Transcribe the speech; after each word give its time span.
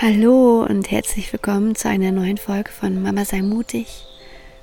Hallo 0.00 0.62
und 0.62 0.92
herzlich 0.92 1.32
willkommen 1.32 1.74
zu 1.74 1.88
einer 1.88 2.12
neuen 2.12 2.36
Folge 2.36 2.70
von 2.70 3.02
Mama 3.02 3.24
sei 3.24 3.42
mutig. 3.42 4.06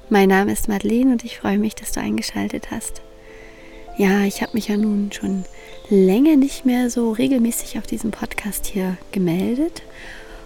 Mein 0.09 0.29
Name 0.29 0.53
ist 0.53 0.69
Madeleine 0.69 1.11
und 1.11 1.25
ich 1.25 1.39
freue 1.39 1.57
mich, 1.57 1.75
dass 1.75 1.91
du 1.91 1.99
eingeschaltet 1.99 2.71
hast. 2.71 3.01
Ja, 3.97 4.21
ich 4.21 4.41
habe 4.41 4.53
mich 4.53 4.69
ja 4.69 4.77
nun 4.77 5.11
schon 5.11 5.43
länger 5.89 6.37
nicht 6.37 6.63
mehr 6.63 6.89
so 6.89 7.11
regelmäßig 7.11 7.77
auf 7.77 7.85
diesem 7.85 8.11
Podcast 8.11 8.65
hier 8.65 8.95
gemeldet 9.11 9.81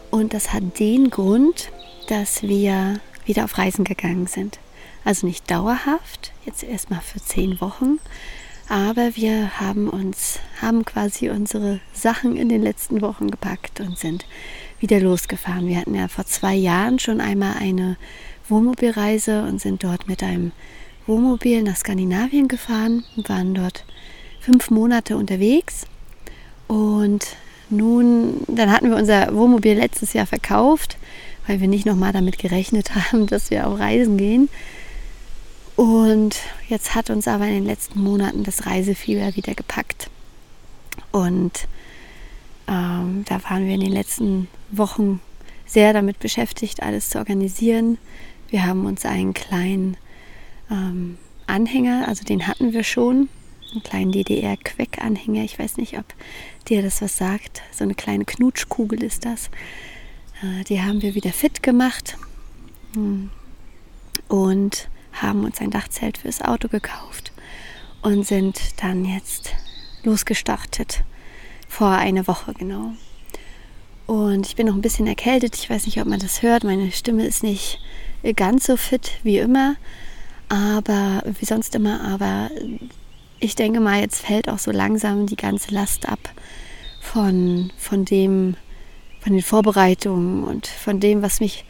und 0.09 0.33
das 0.33 0.54
hat 0.54 0.79
den 0.79 1.11
Grund, 1.11 1.71
dass 2.07 2.41
wir 2.41 2.99
wieder 3.25 3.43
auf 3.43 3.59
Reisen 3.59 3.83
gegangen 3.83 4.25
sind. 4.25 4.57
Also 5.05 5.27
nicht 5.27 5.51
dauerhaft, 5.51 6.33
jetzt 6.47 6.63
erstmal 6.63 7.01
für 7.01 7.21
zehn 7.21 7.61
Wochen, 7.61 7.99
aber 8.69 9.15
wir 9.15 9.59
haben 9.59 9.87
uns, 9.87 10.39
haben 10.64 10.83
quasi 10.83 11.29
unsere 11.29 11.79
Sachen 11.93 12.36
in 12.36 12.50
den 12.50 12.64
letzten 12.64 13.01
Wochen 13.01 13.29
gepackt 13.29 13.81
und 13.81 14.00
sind 14.00 14.25
wieder 14.79 15.00
losgefahren. 15.00 15.68
Wir 15.68 15.78
hatten 15.78 15.96
ja 15.96 16.07
vor 16.07 16.25
zwei 16.25 16.56
Jahren 16.56 17.00
schon 17.00 17.21
einmal 17.21 17.56
eine 17.60 17.97
Wohnmobilreise 18.47 19.43
und 19.43 19.61
sind 19.61 19.83
dort 19.83 20.07
mit 20.07 20.24
einem 20.24 20.51
Wohnmobil 21.07 21.64
nach 21.64 21.75
Skandinavien 21.75 22.47
gefahren 22.47 23.04
und 23.15 23.29
waren 23.29 23.54
dort 23.54 23.86
fünf 24.39 24.70
Monate 24.70 25.18
unterwegs. 25.18 25.86
Und 26.68 27.36
nun, 27.70 28.42
dann 28.47 28.71
hatten 28.71 28.89
wir 28.89 28.97
unser 28.97 29.34
Wohnmobil 29.36 29.73
letztes 29.73 30.14
Jahr 30.14 30.25
verkauft, 30.25 30.98
weil 31.48 31.61
wir 31.61 31.68
nicht 31.68 31.86
nochmal 31.86 32.14
damit 32.14 32.38
gerechnet 32.39 32.95
haben, 33.11 33.28
dass 33.28 33.52
wir 33.52 33.67
auf 33.67 33.80
Reisen 33.80 34.17
gehen. 34.17 34.50
Und 35.75 36.36
jetzt 36.67 36.94
hat 36.94 37.09
uns 37.09 37.28
aber 37.28 37.45
in 37.45 37.53
den 37.53 37.66
letzten 37.66 38.02
Monaten 38.02 38.44
das 38.44 38.66
Reisefieber 38.66 39.36
wieder 39.36 39.56
gepackt. 39.56 40.09
Und 41.12 41.68
ähm, 42.70 43.25
da 43.25 43.44
waren 43.45 43.66
wir 43.66 43.73
in 43.73 43.81
den 43.81 43.92
letzten 43.92 44.48
Wochen 44.70 45.22
sehr 45.66 45.92
damit 45.92 46.20
beschäftigt, 46.20 46.84
alles 46.84 47.09
zu 47.09 47.17
organisieren. 47.17 47.98
Wir 48.50 48.66
haben 48.66 48.86
uns 48.86 49.06
einen 49.06 49.34
kleinen 49.34 49.98
ähm, 50.70 51.17
Anhänger, 51.47 52.08
also 52.08 52.23
den 52.23 52.47
hatten 52.47 52.73
wir 52.73 52.84
schon, 52.84 53.28
einen 53.72 53.84
kleinen 53.84 54.12
DDR-Queck-Anhänger. 54.12 55.44
Ich 55.44 55.58
weiß 55.58 55.78
nicht, 55.78 55.97
ob 55.97 56.06
dir 56.67 56.81
das 56.84 57.02
was 57.02 57.17
sagt. 57.17 57.62
So 57.72 57.84
eine 57.84 57.95
kleine 57.95 58.25
Knutschkugel 58.25 59.03
ist 59.03 59.25
das. 59.25 59.50
Äh, 60.44 60.64
die 60.66 60.81
haben 60.81 61.02
wir 61.02 61.16
wieder 61.16 61.31
fit 61.31 61.64
gemacht 61.64 62.17
hm. 62.94 63.31
und 64.28 64.90
haben 65.14 65.44
uns 65.44 65.59
ein 65.59 65.72
Dachzelt 65.72 66.20
fürs 66.20 66.42
Auto 66.42 66.67
gekauft 66.67 67.31
und 68.02 68.28
sind 68.28 68.59
dann 68.81 69.06
jetzt 69.06 69.53
losgestartet 70.03 71.03
vor 71.70 71.92
einer 71.92 72.28
Woche 72.28 72.53
genau. 72.53 72.92
Und 74.08 74.48
ich 74.48 74.56
bin 74.56 74.66
noch 74.66 74.73
ein 74.73 74.81
bisschen 74.81 75.08
erkältet. 75.08 75.56
Ich 75.56 75.70
weiß 75.70 75.86
nicht, 75.86 76.02
ob 76.02 76.08
man 76.08 76.20
das 76.20 76.42
hört. 76.42 76.64
Meine 76.64 76.92
Stimme 76.92 77.25
ist 77.25 77.44
nicht 77.44 77.80
ganz 78.36 78.66
so 78.66 78.75
fit 78.75 79.12
wie 79.23 79.38
immer, 79.38 79.75
aber 80.50 81.23
wie 81.40 81.45
sonst 81.45 81.75
immer. 81.75 82.02
Aber 82.02 82.50
ich 83.40 83.56
denke 83.56 83.80
mal, 83.80 84.02
jetzt 84.02 84.25
fällt 84.25 84.50
auch 84.50 84.58
so 84.58 84.72
langsam 84.72 85.28
die 85.28 85.36
ganze 85.36 85.72
Last 85.73 86.09
ab 86.09 86.20
von, 87.00 87.72
von 87.78 88.03
dem, 88.03 88.56
von 89.20 89.34
den 89.34 89.44
Vorbereitungen 89.44 90.44
und 90.44 90.66
von 90.66 91.00
dem, 91.00 91.22
was 91.22 91.40
mich 91.40 91.66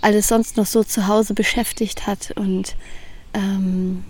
alles 0.00 0.26
sonst 0.28 0.56
noch 0.56 0.66
so 0.66 0.82
zu 0.82 1.06
Hause 1.06 1.32
beschäftigt 1.32 2.08
hat. 2.08 2.32
Und 2.32 2.74
ähm, 3.34 4.04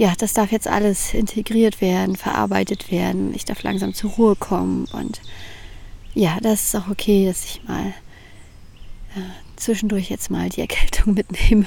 ja, 0.00 0.14
das 0.16 0.32
darf 0.32 0.50
jetzt 0.50 0.66
alles 0.66 1.12
integriert 1.12 1.82
werden, 1.82 2.16
verarbeitet 2.16 2.90
werden. 2.90 3.34
Ich 3.34 3.44
darf 3.44 3.62
langsam 3.62 3.92
zur 3.92 4.12
Ruhe 4.12 4.34
kommen 4.34 4.86
und 4.94 5.20
ja, 6.14 6.38
das 6.40 6.64
ist 6.64 6.74
auch 6.74 6.88
okay, 6.88 7.26
dass 7.26 7.44
ich 7.44 7.62
mal 7.68 7.88
äh, 9.14 9.20
zwischendurch 9.56 10.08
jetzt 10.08 10.30
mal 10.30 10.48
die 10.48 10.62
Erkältung 10.62 11.12
mitnehme. 11.14 11.66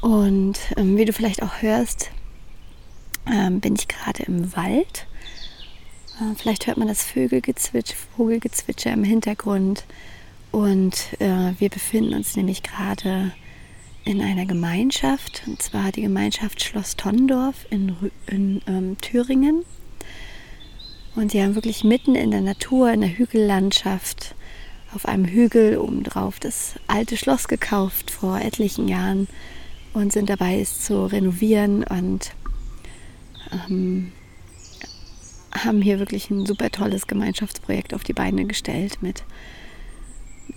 Und 0.00 0.60
ähm, 0.76 0.96
wie 0.96 1.06
du 1.06 1.12
vielleicht 1.12 1.42
auch 1.42 1.60
hörst, 1.60 2.12
ähm, 3.28 3.58
bin 3.58 3.74
ich 3.74 3.88
gerade 3.88 4.22
im 4.22 4.54
Wald. 4.54 5.08
Äh, 6.20 6.36
vielleicht 6.36 6.68
hört 6.68 6.76
man 6.76 6.86
das 6.86 7.02
Vögelgezwitscher, 7.02 7.96
Vogelgezwitscher 8.16 8.92
im 8.92 9.02
Hintergrund. 9.02 9.84
Und 10.52 11.08
äh, 11.18 11.54
wir 11.58 11.68
befinden 11.68 12.14
uns 12.14 12.36
nämlich 12.36 12.62
gerade 12.62 13.32
in 14.06 14.22
einer 14.22 14.46
Gemeinschaft, 14.46 15.42
und 15.46 15.60
zwar 15.60 15.90
die 15.90 16.02
Gemeinschaft 16.02 16.62
Schloss 16.62 16.94
Tondorf 16.94 17.66
in, 17.70 17.96
in 18.28 18.62
ähm, 18.68 18.96
Thüringen. 19.00 19.64
Und 21.16 21.32
sie 21.32 21.42
haben 21.42 21.56
wirklich 21.56 21.82
mitten 21.82 22.14
in 22.14 22.30
der 22.30 22.40
Natur, 22.40 22.92
in 22.92 23.00
der 23.00 23.18
Hügellandschaft, 23.18 24.36
auf 24.94 25.06
einem 25.06 25.24
Hügel 25.24 25.76
obendrauf 25.78 26.38
das 26.38 26.74
alte 26.86 27.16
Schloss 27.16 27.48
gekauft 27.48 28.12
vor 28.12 28.40
etlichen 28.40 28.86
Jahren 28.86 29.26
und 29.92 30.12
sind 30.12 30.30
dabei, 30.30 30.60
es 30.60 30.84
zu 30.84 31.06
renovieren 31.06 31.82
und 31.82 32.30
ähm, 33.52 34.12
haben 35.52 35.82
hier 35.82 35.98
wirklich 35.98 36.30
ein 36.30 36.46
super 36.46 36.70
tolles 36.70 37.08
Gemeinschaftsprojekt 37.08 37.92
auf 37.92 38.04
die 38.04 38.12
Beine 38.12 38.44
gestellt 38.44 38.98
mit 39.02 39.24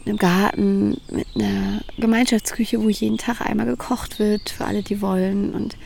einem 0.05 0.17
Garten, 0.17 1.01
mit 1.11 1.27
einer 1.35 1.81
Gemeinschaftsküche, 1.97 2.81
wo 2.83 2.89
jeden 2.89 3.17
Tag 3.17 3.41
einmal 3.41 3.65
gekocht 3.65 4.19
wird 4.19 4.49
für 4.49 4.65
alle, 4.65 4.83
die 4.83 5.01
wollen 5.01 5.53
und 5.53 5.77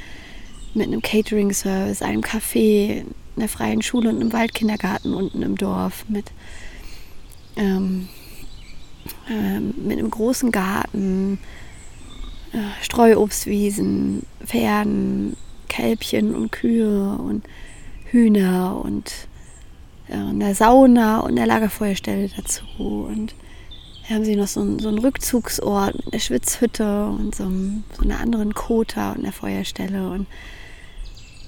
mit 0.74 0.88
einem 0.88 1.01
Catering-Service, 1.01 2.01
einem 2.01 2.22
Café, 2.22 3.06
einer 3.35 3.47
freien 3.47 3.81
Schule 3.81 4.09
und 4.09 4.19
einem 4.19 4.34
Waldkindergarten 4.34 5.13
unten 5.13 5.41
im 5.41 5.56
Dorf, 5.56 6.06
mit, 6.07 6.31
ähm, 7.56 8.07
äh, 9.29 9.59
mit 9.59 10.00
einem 10.00 10.09
großen 10.09 10.52
Garten, 10.52 11.40
äh, 12.53 12.84
Streuobstwiesen, 12.84 14.23
Pferden, 14.46 15.35
Kälbchen 15.69 16.35
und 16.35 16.52
Kühe 16.52 17.18
und 17.18 17.44
Hühner 18.06 18.79
und 18.84 19.12
äh, 20.07 20.13
einer 20.13 20.53
Sauna 20.53 21.22
und 21.22 21.31
einer 21.31 21.47
Lagerfeuerstelle 21.47 22.29
dazu 22.35 22.63
und 22.78 23.34
haben 24.09 24.25
sie 24.25 24.36
noch 24.36 24.47
so 24.47 24.62
einen, 24.62 24.80
so 24.80 24.90
einen 24.90 25.00
Rückzugsort 25.00 25.96
mit 25.96 26.14
einer 26.14 26.19
Schwitzhütte 26.19 27.06
und 27.08 27.36
so, 27.36 27.44
einem, 27.44 27.84
so 27.96 28.03
einer 28.03 28.19
anderen 28.19 28.53
Kota 28.53 29.12
und 29.12 29.19
einer 29.19 29.31
Feuerstelle. 29.31 30.09
Und 30.09 30.28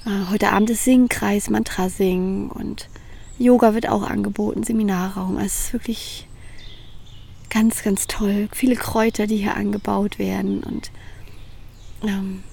äh, 0.05 0.31
heute 0.31 0.51
Abend 0.51 0.69
ist 0.69 0.85
Singkreis, 0.85 1.49
Mantra 1.49 1.89
singen 1.89 2.49
und 2.49 2.89
Yoga 3.37 3.73
wird 3.73 3.89
auch 3.89 4.03
angeboten, 4.03 4.63
Seminarraum. 4.63 5.35
Also 5.35 5.45
es 5.45 5.59
ist 5.65 5.73
wirklich 5.73 6.27
ganz, 7.49 7.83
ganz 7.83 8.07
toll. 8.07 8.47
Viele 8.53 8.75
Kräuter, 8.75 9.27
die 9.27 9.37
hier 9.37 9.55
angebaut 9.55 10.17
werden. 10.17 10.63
Und 10.63 10.91
ähm, 12.03 12.43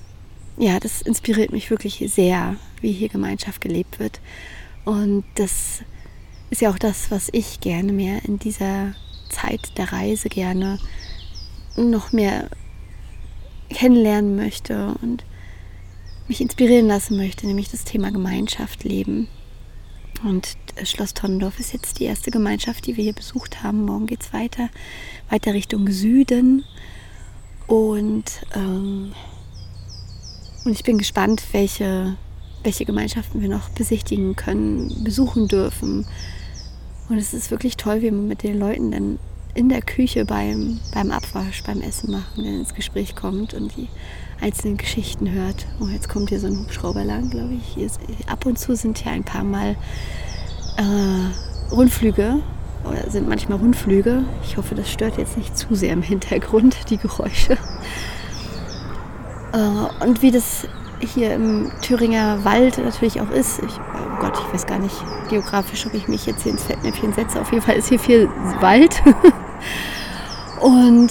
ja, 0.56 0.80
das 0.80 1.02
inspiriert 1.02 1.52
mich 1.52 1.70
wirklich 1.70 2.04
sehr, 2.12 2.56
wie 2.80 2.92
hier 2.92 3.08
Gemeinschaft 3.08 3.60
gelebt 3.60 4.00
wird. 4.00 4.20
Und 4.84 5.24
das 5.36 5.82
ist 6.50 6.60
ja 6.60 6.70
auch 6.70 6.78
das, 6.78 7.10
was 7.12 7.28
ich 7.32 7.60
gerne 7.60 7.92
mehr 7.92 8.24
in 8.24 8.38
dieser 8.38 8.94
Zeit 9.32 9.76
der 9.78 9.92
Reise 9.92 10.28
gerne 10.28 10.78
noch 11.76 12.12
mehr 12.12 12.48
kennenlernen 13.70 14.36
möchte 14.36 14.94
und 15.02 15.24
mich 16.28 16.40
inspirieren 16.40 16.86
lassen 16.86 17.16
möchte, 17.16 17.46
nämlich 17.46 17.70
das 17.70 17.84
Thema 17.84 18.10
Gemeinschaft 18.12 18.84
leben. 18.84 19.28
Und 20.24 20.56
Schloss 20.84 21.14
Tonnendorf 21.14 21.58
ist 21.58 21.72
jetzt 21.72 21.98
die 21.98 22.04
erste 22.04 22.30
Gemeinschaft, 22.30 22.86
die 22.86 22.96
wir 22.96 23.04
hier 23.04 23.12
besucht 23.12 23.62
haben. 23.62 23.84
Morgen 23.84 24.06
geht 24.06 24.22
es 24.22 24.32
weiter, 24.32 24.68
weiter 25.28 25.52
Richtung 25.52 25.90
Süden. 25.90 26.64
Und, 27.66 28.24
ähm, 28.54 29.12
und 30.64 30.72
ich 30.72 30.84
bin 30.84 30.98
gespannt, 30.98 31.42
welche, 31.52 32.16
welche 32.62 32.84
Gemeinschaften 32.84 33.40
wir 33.40 33.48
noch 33.48 33.70
besichtigen 33.70 34.36
können, 34.36 35.02
besuchen 35.02 35.48
dürfen. 35.48 36.06
Und 37.12 37.18
es 37.18 37.34
ist 37.34 37.50
wirklich 37.50 37.76
toll, 37.76 38.00
wie 38.00 38.10
man 38.10 38.26
mit 38.26 38.42
den 38.42 38.58
Leuten 38.58 38.90
dann 38.90 39.18
in 39.52 39.68
der 39.68 39.82
Küche 39.82 40.24
beim, 40.24 40.80
beim 40.94 41.10
Abwasch, 41.10 41.62
beim 41.62 41.82
Essen 41.82 42.10
machen, 42.10 42.42
dann 42.42 42.60
ins 42.60 42.72
Gespräch 42.72 43.14
kommt 43.14 43.52
und 43.52 43.76
die 43.76 43.88
einzelnen 44.40 44.78
Geschichten 44.78 45.30
hört. 45.30 45.66
Oh, 45.78 45.88
jetzt 45.88 46.08
kommt 46.08 46.30
hier 46.30 46.40
so 46.40 46.46
ein 46.46 46.58
Hubschrauber 46.58 47.04
lang, 47.04 47.28
glaube 47.28 47.52
ich. 47.52 47.74
Hier 47.74 47.84
ist, 47.84 48.00
ab 48.26 48.46
und 48.46 48.58
zu 48.58 48.74
sind 48.74 48.96
hier 48.96 49.12
ein 49.12 49.24
paar 49.24 49.44
Mal 49.44 49.76
äh, 50.78 51.70
Rundflüge 51.70 52.40
oder 52.88 53.10
sind 53.10 53.28
manchmal 53.28 53.58
Rundflüge. 53.58 54.24
Ich 54.42 54.56
hoffe, 54.56 54.74
das 54.74 54.90
stört 54.90 55.18
jetzt 55.18 55.36
nicht 55.36 55.54
zu 55.54 55.74
sehr 55.74 55.92
im 55.92 56.00
Hintergrund, 56.00 56.88
die 56.88 56.96
Geräusche. 56.96 57.58
Äh, 59.52 60.06
und 60.06 60.22
wie 60.22 60.30
das 60.30 60.66
hier 61.02 61.34
im 61.34 61.70
Thüringer 61.82 62.44
Wald 62.44 62.78
natürlich 62.78 63.20
auch 63.20 63.30
ist. 63.30 63.60
Ich, 63.60 63.78
oh 63.78 64.20
Gott, 64.20 64.38
ich 64.38 64.54
weiß 64.54 64.66
gar 64.66 64.78
nicht 64.78 64.94
geografisch, 65.28 65.86
ob 65.86 65.94
ich 65.94 66.08
mich 66.08 66.26
jetzt 66.26 66.42
hier 66.42 66.52
ins 66.52 66.64
Fettnäpfchen 66.64 67.12
setze. 67.12 67.40
Auf 67.40 67.52
jeden 67.52 67.64
Fall 67.64 67.76
ist 67.76 67.88
hier 67.88 67.98
viel 67.98 68.28
Wald. 68.60 69.02
Und 70.60 71.10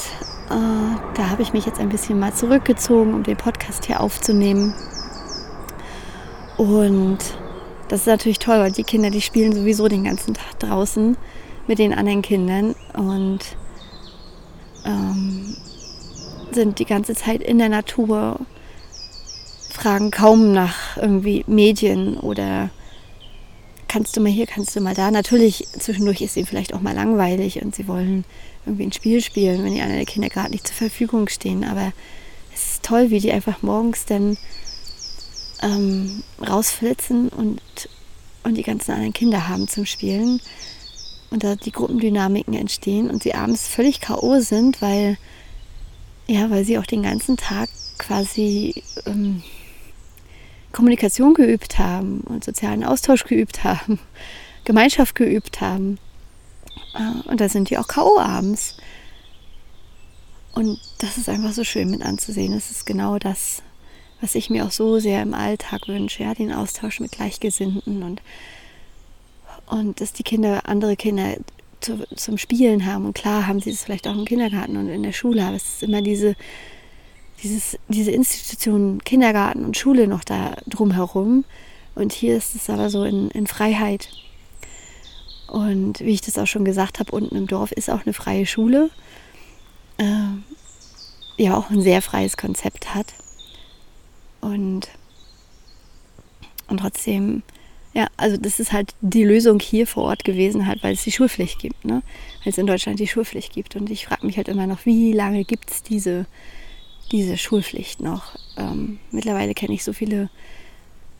äh, 0.49 0.97
da 1.13 1.29
habe 1.29 1.41
ich 1.41 1.53
mich 1.53 1.65
jetzt 1.65 1.79
ein 1.79 1.89
bisschen 1.89 2.19
mal 2.19 2.33
zurückgezogen, 2.33 3.13
um 3.13 3.23
den 3.23 3.37
Podcast 3.37 3.85
hier 3.85 3.99
aufzunehmen. 3.99 4.73
Und 6.57 7.19
das 7.87 8.01
ist 8.01 8.07
natürlich 8.07 8.39
toll, 8.39 8.59
weil 8.59 8.71
die 8.71 8.83
Kinder, 8.83 9.09
die 9.09 9.21
spielen 9.21 9.53
sowieso 9.53 9.87
den 9.87 10.03
ganzen 10.03 10.33
Tag 10.33 10.59
draußen 10.59 11.17
mit 11.67 11.79
den 11.79 11.93
anderen 11.93 12.21
Kindern 12.21 12.75
und 12.93 13.39
ähm, 14.85 15.55
sind 16.51 16.79
die 16.79 16.85
ganze 16.85 17.15
Zeit 17.15 17.41
in 17.41 17.57
der 17.57 17.69
Natur, 17.69 18.39
fragen 19.71 20.11
kaum 20.11 20.53
nach 20.53 20.97
irgendwie 20.97 21.43
Medien 21.47 22.17
oder 22.17 22.69
kannst 23.87 24.15
du 24.15 24.21
mal 24.21 24.31
hier, 24.31 24.47
kannst 24.47 24.75
du 24.75 24.79
mal 24.79 24.93
da. 24.93 25.11
Natürlich, 25.11 25.67
zwischendurch 25.77 26.21
ist 26.21 26.37
ihnen 26.37 26.45
vielleicht 26.45 26.73
auch 26.73 26.81
mal 26.81 26.95
langweilig 26.95 27.61
und 27.61 27.75
sie 27.75 27.87
wollen 27.87 28.23
irgendwie 28.65 28.85
ein 28.85 28.93
Spiel 28.93 29.21
spielen, 29.21 29.63
wenn 29.63 29.73
die 29.73 29.81
anderen 29.81 30.05
Kinder 30.05 30.29
gerade 30.29 30.51
nicht 30.51 30.67
zur 30.67 30.75
Verfügung 30.75 31.27
stehen. 31.27 31.63
Aber 31.63 31.91
es 32.53 32.73
ist 32.73 32.83
toll, 32.83 33.09
wie 33.09 33.19
die 33.19 33.31
einfach 33.31 33.61
morgens 33.63 34.05
dann 34.05 34.37
ähm, 35.61 36.23
rausflitzen 36.39 37.29
und, 37.29 37.61
und 38.43 38.55
die 38.55 38.63
ganzen 38.63 38.91
anderen 38.91 39.13
Kinder 39.13 39.49
haben 39.49 39.67
zum 39.67 39.85
Spielen. 39.85 40.41
Und 41.29 41.43
da 41.43 41.55
die 41.55 41.71
Gruppendynamiken 41.71 42.53
entstehen 42.53 43.09
und 43.09 43.23
sie 43.23 43.33
abends 43.33 43.67
völlig 43.67 43.99
K.O. 44.01 44.39
sind, 44.39 44.81
weil, 44.81 45.17
ja, 46.27 46.49
weil 46.49 46.63
sie 46.65 46.77
auch 46.77 46.85
den 46.85 47.03
ganzen 47.03 47.35
Tag 47.37 47.69
quasi 47.97 48.83
ähm, 49.05 49.43
Kommunikation 50.71 51.33
geübt 51.33 51.79
haben 51.79 52.21
und 52.21 52.43
sozialen 52.43 52.83
Austausch 52.83 53.25
geübt 53.25 53.63
haben, 53.63 53.99
Gemeinschaft 54.65 55.15
geübt 55.15 55.61
haben. 55.61 55.97
Äh, 56.93 57.29
und 57.29 57.41
da 57.41 57.49
sind 57.49 57.69
die 57.69 57.77
auch 57.77 57.87
K.O. 57.87 58.19
abends. 58.19 58.77
Und 60.53 60.79
das 60.99 61.17
ist 61.17 61.29
einfach 61.29 61.53
so 61.53 61.63
schön 61.63 61.89
mit 61.89 62.01
anzusehen. 62.01 62.53
Das 62.53 62.71
ist 62.71 62.85
genau 62.85 63.17
das, 63.19 63.63
was 64.19 64.35
ich 64.35 64.49
mir 64.49 64.65
auch 64.65 64.71
so 64.71 64.99
sehr 64.99 65.21
im 65.21 65.33
Alltag 65.33 65.87
wünsche, 65.87 66.23
ja, 66.23 66.33
den 66.33 66.51
Austausch 66.51 66.99
mit 66.99 67.11
Gleichgesinnten 67.11 68.03
und, 68.03 68.21
und 69.67 70.01
dass 70.01 70.13
die 70.13 70.23
Kinder 70.23 70.67
andere 70.67 70.95
Kinder 70.95 71.37
zu, 71.79 72.05
zum 72.15 72.37
Spielen 72.37 72.85
haben. 72.85 73.05
Und 73.05 73.13
klar 73.13 73.47
haben 73.47 73.59
sie 73.59 73.71
es 73.71 73.83
vielleicht 73.83 74.07
auch 74.07 74.15
im 74.15 74.25
Kindergarten 74.25 74.77
und 74.77 74.89
in 74.89 75.03
der 75.03 75.13
Schule, 75.13 75.43
aber 75.43 75.55
es 75.55 75.63
ist 75.63 75.83
immer 75.83 76.01
diese, 76.01 76.35
dieses, 77.43 77.77
diese 77.87 78.11
Institution 78.11 79.03
Kindergarten 79.03 79.65
und 79.65 79.77
Schule 79.77 80.07
noch 80.07 80.23
da 80.23 80.55
drumherum. 80.67 81.45
Und 81.95 82.13
hier 82.13 82.37
ist 82.37 82.55
es 82.55 82.69
aber 82.69 82.89
so 82.89 83.03
in, 83.03 83.29
in 83.31 83.47
Freiheit. 83.47 84.09
Und 85.47 85.99
wie 85.99 86.13
ich 86.13 86.21
das 86.21 86.37
auch 86.37 86.47
schon 86.47 86.63
gesagt 86.63 86.99
habe, 86.99 87.11
unten 87.11 87.35
im 87.35 87.47
Dorf 87.47 87.71
ist 87.71 87.89
auch 87.89 88.05
eine 88.05 88.13
freie 88.13 88.45
Schule, 88.45 88.89
äh, 89.97 91.43
ja 91.43 91.57
auch 91.57 91.69
ein 91.69 91.81
sehr 91.81 92.01
freies 92.01 92.37
Konzept 92.37 92.95
hat. 92.95 93.07
Und, 94.39 94.87
und 96.67 96.79
trotzdem, 96.79 97.43
ja, 97.93 98.07
also 98.15 98.37
das 98.37 98.59
ist 98.59 98.71
halt 98.71 98.95
die 99.01 99.25
Lösung 99.25 99.59
hier 99.59 99.87
vor 99.87 100.03
Ort 100.03 100.23
gewesen, 100.23 100.67
halt, 100.67 100.83
weil 100.83 100.93
es 100.93 101.03
die 101.03 101.11
Schulpflicht 101.11 101.59
gibt, 101.59 101.83
ne? 101.83 102.01
Weil 102.43 102.51
es 102.51 102.57
in 102.57 102.67
Deutschland 102.67 102.99
die 102.99 103.07
Schulpflicht 103.07 103.53
gibt. 103.53 103.75
Und 103.75 103.89
ich 103.89 104.05
frage 104.05 104.25
mich 104.25 104.37
halt 104.37 104.47
immer 104.47 104.67
noch, 104.67 104.85
wie 104.85 105.11
lange 105.11 105.43
gibt 105.43 105.69
es 105.69 105.83
diese, 105.83 106.25
diese 107.11 107.37
Schulpflicht 107.37 108.01
noch? 108.01 108.35
Ähm, 108.57 108.99
mittlerweile 109.11 109.53
kenne 109.53 109.73
ich 109.73 109.83
so 109.83 109.93
viele 109.93 110.29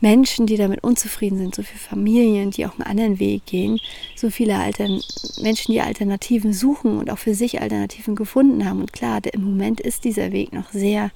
Menschen, 0.01 0.47
die 0.47 0.57
damit 0.57 0.83
unzufrieden 0.83 1.38
sind, 1.38 1.53
so 1.53 1.61
viele 1.61 1.79
Familien, 1.79 2.49
die 2.49 2.65
auch 2.65 2.73
einen 2.73 2.88
anderen 2.88 3.19
Weg 3.19 3.45
gehen, 3.45 3.79
so 4.15 4.31
viele 4.31 4.57
Altern 4.57 4.99
Menschen, 5.41 5.73
die 5.73 5.81
Alternativen 5.81 6.53
suchen 6.53 6.97
und 6.97 7.11
auch 7.11 7.19
für 7.19 7.35
sich 7.35 7.61
Alternativen 7.61 8.15
gefunden 8.15 8.65
haben. 8.67 8.81
Und 8.81 8.93
klar, 8.93 9.21
im 9.31 9.43
Moment 9.43 9.79
ist 9.79 10.03
dieser 10.03 10.31
Weg 10.31 10.53
noch 10.53 10.71
sehr, 10.71 11.11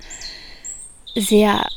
sehr 1.15 1.67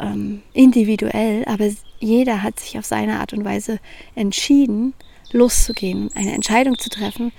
ähm, 0.00 0.42
individuell, 0.54 1.44
aber 1.44 1.70
jeder 2.00 2.42
hat 2.42 2.58
sich 2.58 2.78
auf 2.78 2.86
seine 2.86 3.20
Art 3.20 3.34
und 3.34 3.44
Weise 3.44 3.78
entschieden, 4.14 4.94
loszugehen, 5.32 6.10
eine 6.14 6.32
Entscheidung 6.32 6.78
zu 6.78 6.88
treffen 6.88 7.32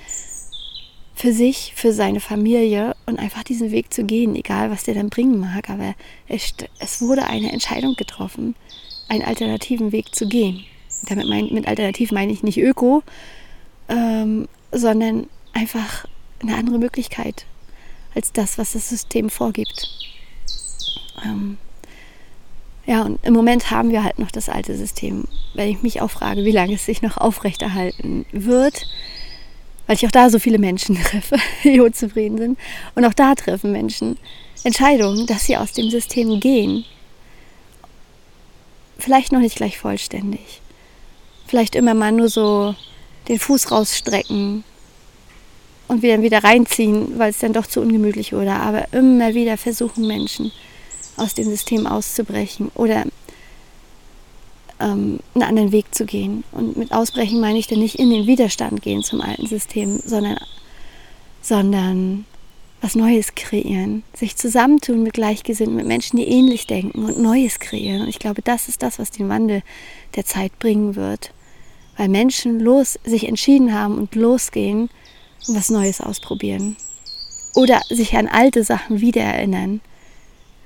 für 1.18 1.34
sich, 1.34 1.74
für 1.76 1.94
seine 1.94 2.20
Familie 2.20 2.96
und 3.08 3.18
einfach 3.18 3.44
diesen 3.44 3.72
Weg 3.72 3.92
zu 3.92 4.04
gehen, 4.04 4.36
egal 4.36 4.70
was 4.70 4.84
der 4.84 4.94
dann 4.94 5.10
bringen 5.10 5.40
mag. 5.40 5.68
Aber 5.70 5.96
es, 6.28 6.54
es 6.78 7.02
wurde 7.02 7.26
eine 7.26 7.52
Entscheidung 7.52 7.96
getroffen 7.96 8.56
einen 9.10 9.24
alternativen 9.24 9.92
Weg 9.92 10.14
zu 10.14 10.28
gehen. 10.28 10.64
Damit 11.08 11.28
mein, 11.28 11.54
mit 11.54 11.68
alternativ 11.68 12.12
meine 12.12 12.32
ich 12.32 12.44
nicht 12.44 12.60
öko, 12.60 13.04
ähm, 13.90 14.48
sondern 14.72 15.28
einfach 15.54 16.06
eine 16.42 16.56
andere 16.56 16.78
Möglichkeit 16.78 17.46
als 18.14 18.32
das, 18.32 18.58
was 18.58 18.74
das 18.74 18.90
System 18.90 19.30
vorgibt. 19.30 19.90
Ähm, 21.24 21.58
ja, 22.86 23.02
und 23.02 23.24
im 23.26 23.34
Moment 23.34 23.72
haben 23.72 23.92
wir 23.92 24.04
halt 24.04 24.20
noch 24.20 24.32
das 24.32 24.50
alte 24.50 24.76
System. 24.76 25.26
Wenn 25.56 25.70
ich 25.70 25.82
mich 25.82 26.02
auch 26.02 26.12
frage, 26.12 26.46
wie 26.46 26.52
lange 26.52 26.76
es 26.76 26.86
sich 26.86 27.02
noch 27.02 27.18
aufrechterhalten 27.18 28.26
wird, 28.32 28.88
weil 29.88 29.96
ich 29.96 30.06
auch 30.06 30.12
da 30.12 30.30
so 30.30 30.38
viele 30.38 30.60
Menschen 30.60 30.96
treffe, 31.04 31.38
die 31.64 31.80
unzufrieden 31.80 32.38
sind. 32.38 32.60
Und 32.96 33.06
auch 33.06 33.14
da 33.14 33.34
treffen 33.34 33.72
Menschen 33.72 34.18
Entscheidungen, 34.64 35.26
dass 35.26 35.46
sie 35.46 35.58
aus 35.58 35.72
dem 35.72 35.90
System 35.90 36.40
gehen 36.40 36.86
vielleicht 39.00 39.32
noch 39.32 39.40
nicht 39.40 39.56
gleich 39.56 39.78
vollständig. 39.78 40.62
Vielleicht 41.48 41.76
immer 41.76 41.94
mal 41.94 42.12
nur 42.12 42.30
so 42.30 42.76
den 43.28 43.40
Fuß 43.40 43.72
rausstrecken 43.72 44.64
und 45.88 46.02
wieder 46.02 46.22
wieder 46.22 46.44
reinziehen, 46.44 47.18
weil 47.18 47.30
es 47.30 47.40
dann 47.40 47.54
doch 47.54 47.68
zu 47.68 47.82
ungemütlich 47.82 48.34
wurde. 48.34 48.52
Aber 48.52 48.92
immer 48.94 49.34
wieder 49.34 49.58
versuchen 49.58 50.08
Menschen 50.08 50.52
aus 51.16 51.34
dem 51.34 51.46
System 51.46 51.88
auszubrechen 51.88 52.72
oder 52.76 53.06
ähm, 54.80 55.20
einen 55.34 55.44
anderen 55.44 55.72
Weg 55.72 55.94
zu 55.94 56.06
gehen. 56.06 56.44
Und 56.52 56.78
mit 56.78 56.92
Ausbrechen 56.92 57.40
meine 57.40 57.60
ich 57.60 57.68
dann 57.68 57.80
nicht 57.80 57.96
in 57.96 58.10
den 58.10 58.28
Widerstand 58.28 58.82
gehen 58.82 59.04
zum 59.04 59.22
alten 59.22 59.48
System, 59.48 60.00
sondern, 60.04 60.38
sondern 61.42 62.26
was 62.82 62.96
Neues 62.96 63.34
kreieren, 63.36 64.04
sich 64.14 64.36
zusammentun 64.36 65.02
mit 65.02 65.14
Gleichgesinnten, 65.14 65.76
mit 65.76 65.88
Menschen, 65.88 66.18
die 66.18 66.28
ähnlich 66.28 66.68
denken 66.68 67.04
und 67.04 67.20
Neues 67.20 67.60
kreieren. 67.60 68.02
Und 68.02 68.08
ich 68.08 68.20
glaube, 68.20 68.42
das 68.42 68.68
ist 68.68 68.84
das, 68.84 69.00
was 69.00 69.12
den 69.12 69.30
Wandel 69.30 69.64
der 70.16 70.26
Zeit 70.26 70.58
bringen 70.60 70.96
wird. 70.96 71.32
Weil 71.98 72.10
Menschen 72.10 72.60
los 72.60 73.00
sich 73.04 73.28
entschieden 73.28 73.74
haben 73.74 73.98
und 73.98 74.14
losgehen 74.14 74.90
und 75.48 75.56
was 75.56 75.70
Neues 75.70 76.02
ausprobieren. 76.02 76.76
Oder 77.56 77.82
sich 77.90 78.16
an 78.16 78.28
alte 78.28 78.64
Sachen 78.64 79.02
wiedererinnern, 79.02 79.82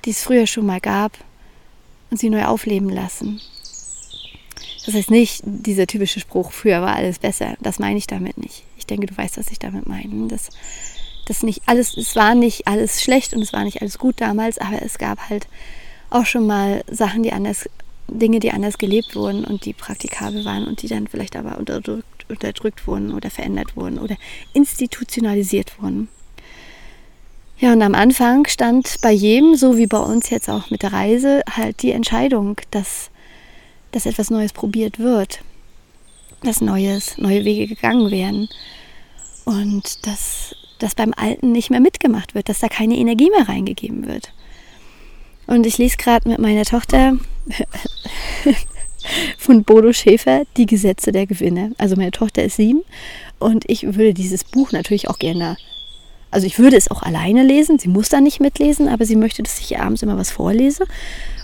die 0.04 0.10
es 0.10 0.24
früher 0.24 0.48
schon 0.48 0.66
mal 0.66 0.82
gab 0.82 1.18
und 2.10 2.18
sie 2.18 2.30
neu 2.30 2.44
aufleben 2.44 2.90
lassen. 2.90 3.40
Das 4.86 4.96
heißt 4.96 5.12
nicht 5.12 5.42
dieser 5.46 5.86
typische 5.86 6.20
Spruch, 6.20 6.52
früher 6.52 6.82
war 6.82 6.96
alles 6.96 7.20
besser. 7.20 7.56
Das 7.62 7.78
meine 7.78 7.98
ich 7.98 8.08
damit 8.08 8.38
nicht. 8.38 8.64
Ich 8.78 8.88
denke, 8.88 9.06
du 9.06 9.16
weißt, 9.16 9.38
was 9.38 9.52
ich 9.52 9.60
damit 9.60 9.88
meine. 9.88 10.28
Das 10.28 10.50
das 11.26 11.44
nicht 11.44 11.62
alles, 11.66 11.96
es 11.98 12.16
war 12.16 12.36
nicht 12.36 12.68
alles 12.68 13.02
schlecht 13.02 13.34
und 13.34 13.42
es 13.42 13.54
war 13.54 13.64
nicht 13.64 13.82
alles 13.82 13.98
gut 13.98 14.20
damals, 14.20 14.58
aber 14.58 14.82
es 14.82 14.98
gab 14.98 15.30
halt 15.30 15.48
auch 16.10 16.26
schon 16.26 16.46
mal 16.46 16.84
Sachen, 16.90 17.24
die 17.24 17.32
anders, 17.32 17.70
Dinge, 18.08 18.40
die 18.40 18.52
anders 18.52 18.78
gelebt 18.78 19.16
wurden 19.16 19.46
und 19.46 19.66
die 19.66 19.74
praktikabel 19.74 20.44
waren 20.46 20.68
und 20.68 20.82
die 20.82 20.88
dann 20.88 21.08
vielleicht 21.08 21.36
aber 21.36 21.58
unterdrückt, 21.58 22.30
unterdrückt 22.30 22.88
wurden 22.88 23.14
oder 23.14 23.30
verändert 23.30 23.76
wurden 23.78 24.00
oder 24.00 24.18
institutionalisiert 24.54 25.82
wurden. 25.82 26.10
Ja, 27.60 27.74
und 27.74 27.82
am 27.84 27.94
Anfang 27.94 28.48
stand 28.48 28.98
bei 29.02 29.12
jedem, 29.12 29.56
so 29.56 29.78
wie 29.78 29.86
bei 29.86 30.00
uns 30.00 30.32
jetzt 30.32 30.50
auch 30.50 30.72
mit 30.72 30.82
der 30.82 30.94
Reise, 30.94 31.44
halt 31.50 31.84
die 31.84 31.92
Entscheidung, 31.92 32.58
dass, 32.72 33.11
dass 33.92 34.06
etwas 34.06 34.30
Neues 34.30 34.54
probiert 34.54 35.00
wird, 35.00 35.42
dass 36.44 36.62
Neues, 36.62 37.18
neue 37.18 37.46
Wege 37.46 37.68
gegangen 37.68 38.12
werden 38.12 38.50
und 39.46 40.06
dass 40.06 40.56
dass 40.82 40.96
beim 40.96 41.14
Alten 41.16 41.52
nicht 41.52 41.70
mehr 41.70 41.80
mitgemacht 41.80 42.34
wird, 42.34 42.50
dass 42.50 42.60
da 42.60 42.68
keine 42.68 42.98
Energie 42.98 43.30
mehr 43.30 43.48
reingegeben 43.48 44.08
wird. 44.08 44.34
Und 45.48 45.66
ich 45.66 45.78
lese 45.78 45.98
gerade 45.98 46.28
mit 46.28 46.40
meiner 46.40 46.66
Tochter 46.66 47.18
von 49.38 49.64
Bodo 49.64 49.94
Schäfer 49.94 50.44
Die 50.58 50.66
Gesetze 50.66 51.12
der 51.12 51.28
Gewinne. 51.28 51.74
Also 51.78 51.96
meine 51.96 52.12
Tochter 52.12 52.44
ist 52.44 52.56
sieben 52.56 52.84
und 53.40 53.64
ich 53.68 53.84
würde 53.84 54.14
dieses 54.14 54.44
Buch 54.44 54.72
natürlich 54.72 55.10
auch 55.10 55.20
gerne, 55.20 55.58
also 56.32 56.48
ich 56.48 56.58
würde 56.58 56.78
es 56.78 56.90
auch 56.90 57.04
alleine 57.04 57.44
lesen. 57.44 57.78
Sie 57.78 57.90
muss 57.90 58.10
da 58.10 58.22
nicht 58.22 58.40
mitlesen, 58.40 58.88
aber 58.88 59.06
sie 59.06 59.16
möchte, 59.16 59.44
dass 59.44 59.60
ich 59.60 59.80
abends 59.80 60.02
immer 60.02 60.18
was 60.18 60.32
vorlese. 60.32 60.86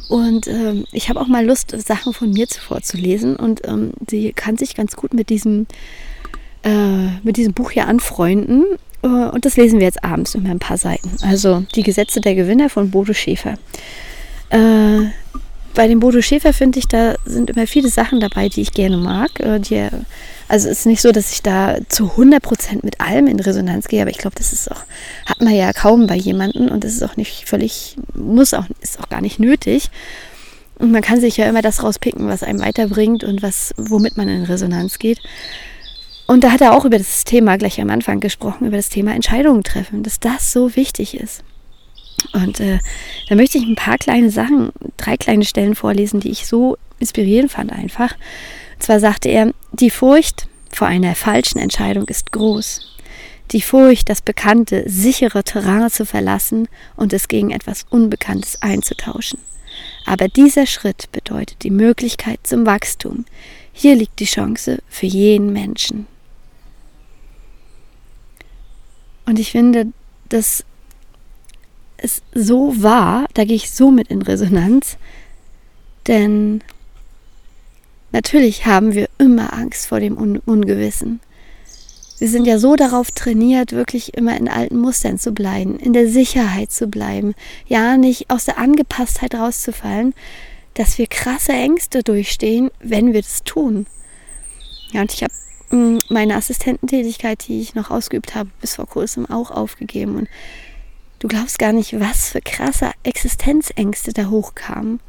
Und 0.07 0.47
ähm, 0.47 0.85
ich 0.91 1.09
habe 1.09 1.19
auch 1.19 1.27
mal 1.27 1.45
Lust, 1.45 1.75
Sachen 1.85 2.13
von 2.13 2.31
mir 2.31 2.47
vorzulesen. 2.47 3.35
Und 3.35 3.67
ähm, 3.67 3.91
sie 4.09 4.31
kann 4.33 4.57
sich 4.57 4.75
ganz 4.75 4.95
gut 4.95 5.13
mit 5.13 5.29
diesem, 5.29 5.67
äh, 6.63 7.09
mit 7.23 7.37
diesem 7.37 7.53
Buch 7.53 7.71
hier 7.71 7.87
anfreunden. 7.87 8.63
Äh, 9.03 9.07
und 9.07 9.45
das 9.45 9.57
lesen 9.57 9.79
wir 9.79 9.85
jetzt 9.85 10.03
abends 10.03 10.35
immer 10.35 10.49
ein 10.49 10.59
paar 10.59 10.77
Seiten. 10.77 11.11
Also 11.21 11.65
die 11.75 11.83
Gesetze 11.83 12.21
der 12.21 12.35
Gewinner 12.35 12.69
von 12.69 12.89
Bodo 12.89 13.13
Schäfer. 13.13 13.55
Äh, 14.49 15.07
bei 15.77 15.87
dem 15.87 15.99
Bodo 15.99 16.23
Schäfer 16.23 16.53
finde 16.53 16.79
ich, 16.79 16.87
da 16.87 17.17
sind 17.23 17.51
immer 17.51 17.67
viele 17.67 17.89
Sachen 17.89 18.19
dabei, 18.19 18.49
die 18.49 18.61
ich 18.61 18.71
gerne 18.71 18.97
mag. 18.97 19.39
Äh, 19.39 19.59
die, 19.59 19.87
also 20.47 20.69
es 20.69 20.79
ist 20.79 20.85
nicht 20.87 21.03
so, 21.03 21.11
dass 21.11 21.31
ich 21.31 21.43
da 21.43 21.77
zu 21.87 22.05
100% 22.17 22.79
mit 22.81 22.99
allem 22.99 23.27
in 23.27 23.39
Resonanz 23.39 23.87
gehe, 23.87 24.01
aber 24.01 24.09
ich 24.09 24.17
glaube, 24.17 24.35
das 24.35 24.53
ist 24.53 24.71
auch, 24.71 24.81
hat 25.27 25.39
man 25.39 25.53
ja 25.53 25.71
kaum 25.73 26.07
bei 26.07 26.15
jemandem 26.15 26.69
und 26.69 26.83
das 26.83 26.93
ist 26.93 27.03
auch 27.03 27.15
nicht 27.15 27.47
völlig, 27.47 27.95
muss 28.15 28.55
auch, 28.55 28.65
ist 28.81 28.99
auch 28.99 29.07
gar 29.07 29.21
nicht 29.21 29.39
nötig. 29.39 29.91
Und 30.79 30.91
man 30.91 31.03
kann 31.03 31.21
sich 31.21 31.37
ja 31.37 31.47
immer 31.47 31.61
das 31.61 31.83
rauspicken, 31.83 32.27
was 32.27 32.41
einem 32.41 32.59
weiterbringt 32.59 33.23
und 33.23 33.43
was, 33.43 33.71
womit 33.77 34.17
man 34.17 34.29
in 34.29 34.45
Resonanz 34.45 34.97
geht. 34.97 35.19
Und 36.25 36.43
da 36.43 36.51
hat 36.51 36.61
er 36.61 36.73
auch 36.73 36.85
über 36.85 36.97
das 36.97 37.23
Thema 37.23 37.55
gleich 37.59 37.79
am 37.79 37.91
Anfang 37.91 38.19
gesprochen, 38.19 38.65
über 38.65 38.77
das 38.77 38.89
Thema 38.89 39.13
Entscheidungen 39.13 39.63
treffen, 39.63 40.01
dass 40.01 40.19
das 40.19 40.51
so 40.51 40.75
wichtig 40.75 41.15
ist. 41.15 41.43
Und 42.33 42.59
äh, 42.59 42.79
da 43.29 43.35
möchte 43.35 43.57
ich 43.57 43.65
ein 43.65 43.75
paar 43.75 43.97
kleine 43.97 44.29
Sachen, 44.29 44.71
drei 44.97 45.17
kleine 45.17 45.45
Stellen 45.45 45.75
vorlesen, 45.75 46.19
die 46.19 46.31
ich 46.31 46.45
so 46.45 46.77
inspirierend 46.99 47.51
fand 47.51 47.71
einfach. 47.71 48.13
Und 48.75 48.83
zwar 48.83 48.99
sagte 48.99 49.29
er, 49.29 49.53
die 49.71 49.89
Furcht 49.89 50.47
vor 50.71 50.87
einer 50.87 51.15
falschen 51.15 51.59
Entscheidung 51.59 52.07
ist 52.07 52.31
groß. 52.31 52.97
Die 53.51 53.61
Furcht, 53.61 54.09
das 54.09 54.21
bekannte, 54.21 54.83
sichere 54.87 55.43
Terrain 55.43 55.89
zu 55.89 56.05
verlassen 56.05 56.67
und 56.95 57.13
es 57.13 57.27
gegen 57.27 57.51
etwas 57.51 57.85
Unbekanntes 57.89 58.61
einzutauschen. 58.61 59.39
Aber 60.05 60.27
dieser 60.27 60.65
Schritt 60.65 61.09
bedeutet 61.11 61.63
die 61.63 61.69
Möglichkeit 61.69 62.39
zum 62.43 62.65
Wachstum. 62.65 63.25
Hier 63.71 63.95
liegt 63.95 64.19
die 64.19 64.25
Chance 64.25 64.81
für 64.89 65.05
jeden 65.05 65.53
Menschen. 65.53 66.07
Und 69.25 69.39
ich 69.39 69.51
finde, 69.51 69.87
dass 70.29 70.63
es 71.97 72.21
so 72.33 72.81
war, 72.81 73.25
da 73.33 73.43
gehe 73.43 73.55
ich 73.55 73.71
so 73.71 73.91
mit 73.91 74.07
in 74.09 74.21
Resonanz, 74.21 74.97
denn 76.07 76.61
natürlich 78.11 78.65
haben 78.65 78.93
wir 78.93 79.09
immer 79.17 79.53
Angst 79.53 79.87
vor 79.87 79.99
dem 79.99 80.17
Un 80.17 80.39
Ungewissen. 80.45 81.19
Wir 82.19 82.29
sind 82.29 82.47
ja 82.47 82.57
so 82.57 82.75
darauf 82.75 83.11
trainiert, 83.11 83.73
wirklich 83.73 84.15
immer 84.15 84.35
in 84.37 84.47
alten 84.47 84.79
Mustern 84.79 85.19
zu 85.19 85.33
bleiben, 85.33 85.77
in 85.77 85.93
der 85.93 86.09
Sicherheit 86.09 86.71
zu 86.71 86.87
bleiben, 86.87 87.35
ja 87.67 87.95
nicht 87.95 88.31
aus 88.31 88.45
der 88.45 88.57
Angepasstheit 88.57 89.35
rauszufallen, 89.35 90.15
dass 90.73 90.97
wir 90.97 91.07
krasse 91.07 91.51
Ängste 91.51 92.01
durchstehen, 92.01 92.71
wenn 92.79 93.13
wir 93.13 93.21
das 93.21 93.43
tun. 93.43 93.85
Ja, 94.91 95.01
und 95.01 95.13
ich 95.13 95.23
habe 95.23 95.33
hm, 95.69 95.99
meine 96.09 96.35
Assistententätigkeit, 96.35 97.47
die 97.47 97.61
ich 97.61 97.75
noch 97.75 97.91
ausgeübt 97.91 98.35
habe, 98.35 98.49
bis 98.61 98.75
vor 98.75 98.87
kurzem 98.87 99.25
auch 99.25 99.51
aufgegeben. 99.51 100.15
Und 100.15 100.29
du 101.19 101.27
glaubst 101.27 101.59
gar 101.59 101.73
nicht, 101.73 101.99
was 101.99 102.29
für 102.29 102.41
krasse 102.41 102.91
Existenzängste 103.03 104.13
da 104.13 104.29
hochkamen. 104.29 104.99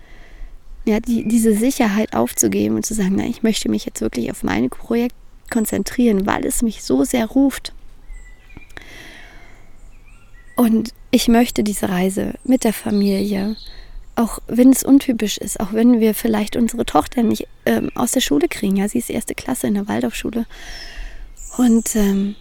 Ja, 0.85 1.01
die, 1.01 1.29
diese 1.29 1.55
Sicherheit 1.55 2.15
aufzugeben 2.15 2.77
und 2.77 2.87
zu 2.87 2.95
sagen, 2.95 3.17
na, 3.17 3.25
ich 3.25 3.43
möchte 3.43 3.69
mich 3.69 3.85
jetzt 3.85 4.01
wirklich 4.01 4.31
auf 4.31 4.43
mein 4.43 4.71
Projekt 4.71 5.15
konzentrieren, 5.51 6.27
weil 6.27 6.47
es 6.47 6.63
mich 6.63 6.83
so 6.83 7.05
sehr 7.05 7.27
ruft. 7.27 7.75
Und 10.57 10.93
ich 11.11 11.29
möchte 11.29 11.63
diese 11.63 11.89
Reise 11.89 12.35
mit 12.45 12.65
der 12.65 12.73
Familie, 12.73 13.57
auch 14.17 14.41
wenn 14.49 14.71
es 14.71 14.83
untypisch 14.83 15.39
ist, 15.39 15.61
auch 15.61 15.73
wenn 15.73 16.01
wir 16.01 16.15
vielleicht 16.15 16.57
unsere 16.57 16.85
Tochter 16.85 17.23
nicht 17.23 17.47
ähm, 17.67 17.91
aus 17.95 18.13
der 18.13 18.21
Schule 18.21 18.49
kriegen. 18.49 18.77
Ja, 18.77 18.89
sie 18.89 18.99
ist 18.99 19.11
erste 19.11 19.35
Klasse 19.35 19.69
in 19.69 19.75
der 19.75 19.89
Waldorfschule. 19.89 20.47
Und 21.57 21.95
ähm, 21.95 22.35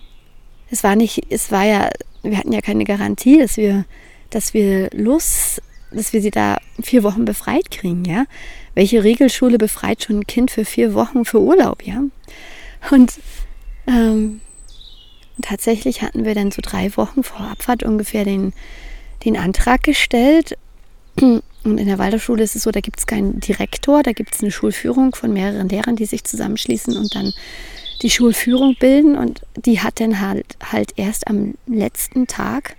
es 0.72 0.84
war 0.84 0.96
nicht, 0.96 1.28
es 1.30 1.52
war 1.52 1.64
ja, 1.64 1.90
wir 2.24 2.38
hatten 2.38 2.52
ja 2.52 2.62
keine 2.62 2.84
Garantie, 2.84 3.40
dass 3.40 3.58
wir, 3.58 3.86
dass 4.30 4.54
wir 4.54 4.90
los, 4.94 5.62
dass 5.92 6.14
wir 6.14 6.22
sie 6.22 6.32
da 6.32 6.58
vier 6.82 7.04
Wochen 7.04 7.26
befreit 7.26 7.72
kriegen, 7.72 8.06
ja. 8.06 8.26
Welche 8.76 9.04
Regelschule 9.04 9.58
befreit 9.58 10.04
schon 10.04 10.20
ein 10.20 10.28
Kind 10.28 10.52
für 10.52 10.66
vier 10.66 10.94
Wochen 10.94 11.26
für 11.26 11.42
Urlaub, 11.42 11.84
ja? 11.84 12.04
Und 12.92 13.14
ähm, 13.88 14.42
tatsächlich 15.42 16.02
hatten 16.02 16.26
wir 16.26 16.36
dann 16.36 16.52
so 16.52 16.62
drei 16.62 16.96
Wochen 16.98 17.24
vor 17.24 17.42
Abfahrt 17.42 17.84
ungefähr 17.84 18.24
den, 18.24 18.54
den 19.26 19.38
Antrag 19.38 19.84
gestellt. 19.84 20.58
Und 21.20 21.42
in 21.64 21.88
der 21.88 21.98
Waldorfschule 21.98 22.44
ist 22.44 22.56
es 22.56 22.64
so, 22.64 22.72
da 22.72 22.82
gibt 22.82 23.00
es 23.00 23.08
keinen 23.08 23.40
Direktor, 23.40 24.04
da 24.04 24.12
gibt 24.12 24.36
es 24.36 24.42
eine 24.42 24.52
Schulführung 24.52 25.16
von 25.16 25.34
mehreren 25.34 25.68
Lehrern, 25.68 25.96
die 25.96 26.06
sich 26.06 26.24
zusammenschließen 26.24 26.96
und 26.96 27.16
dann 27.16 27.34
die 28.02 28.10
Schulführung 28.10 28.76
bilden. 28.80 29.16
Und 29.16 29.42
die 29.56 29.82
hat 29.82 30.00
dann 30.00 30.20
halt, 30.22 30.58
halt 30.72 30.94
erst 30.96 31.28
am 31.28 31.56
letzten 31.66 32.28
Tag 32.28 32.76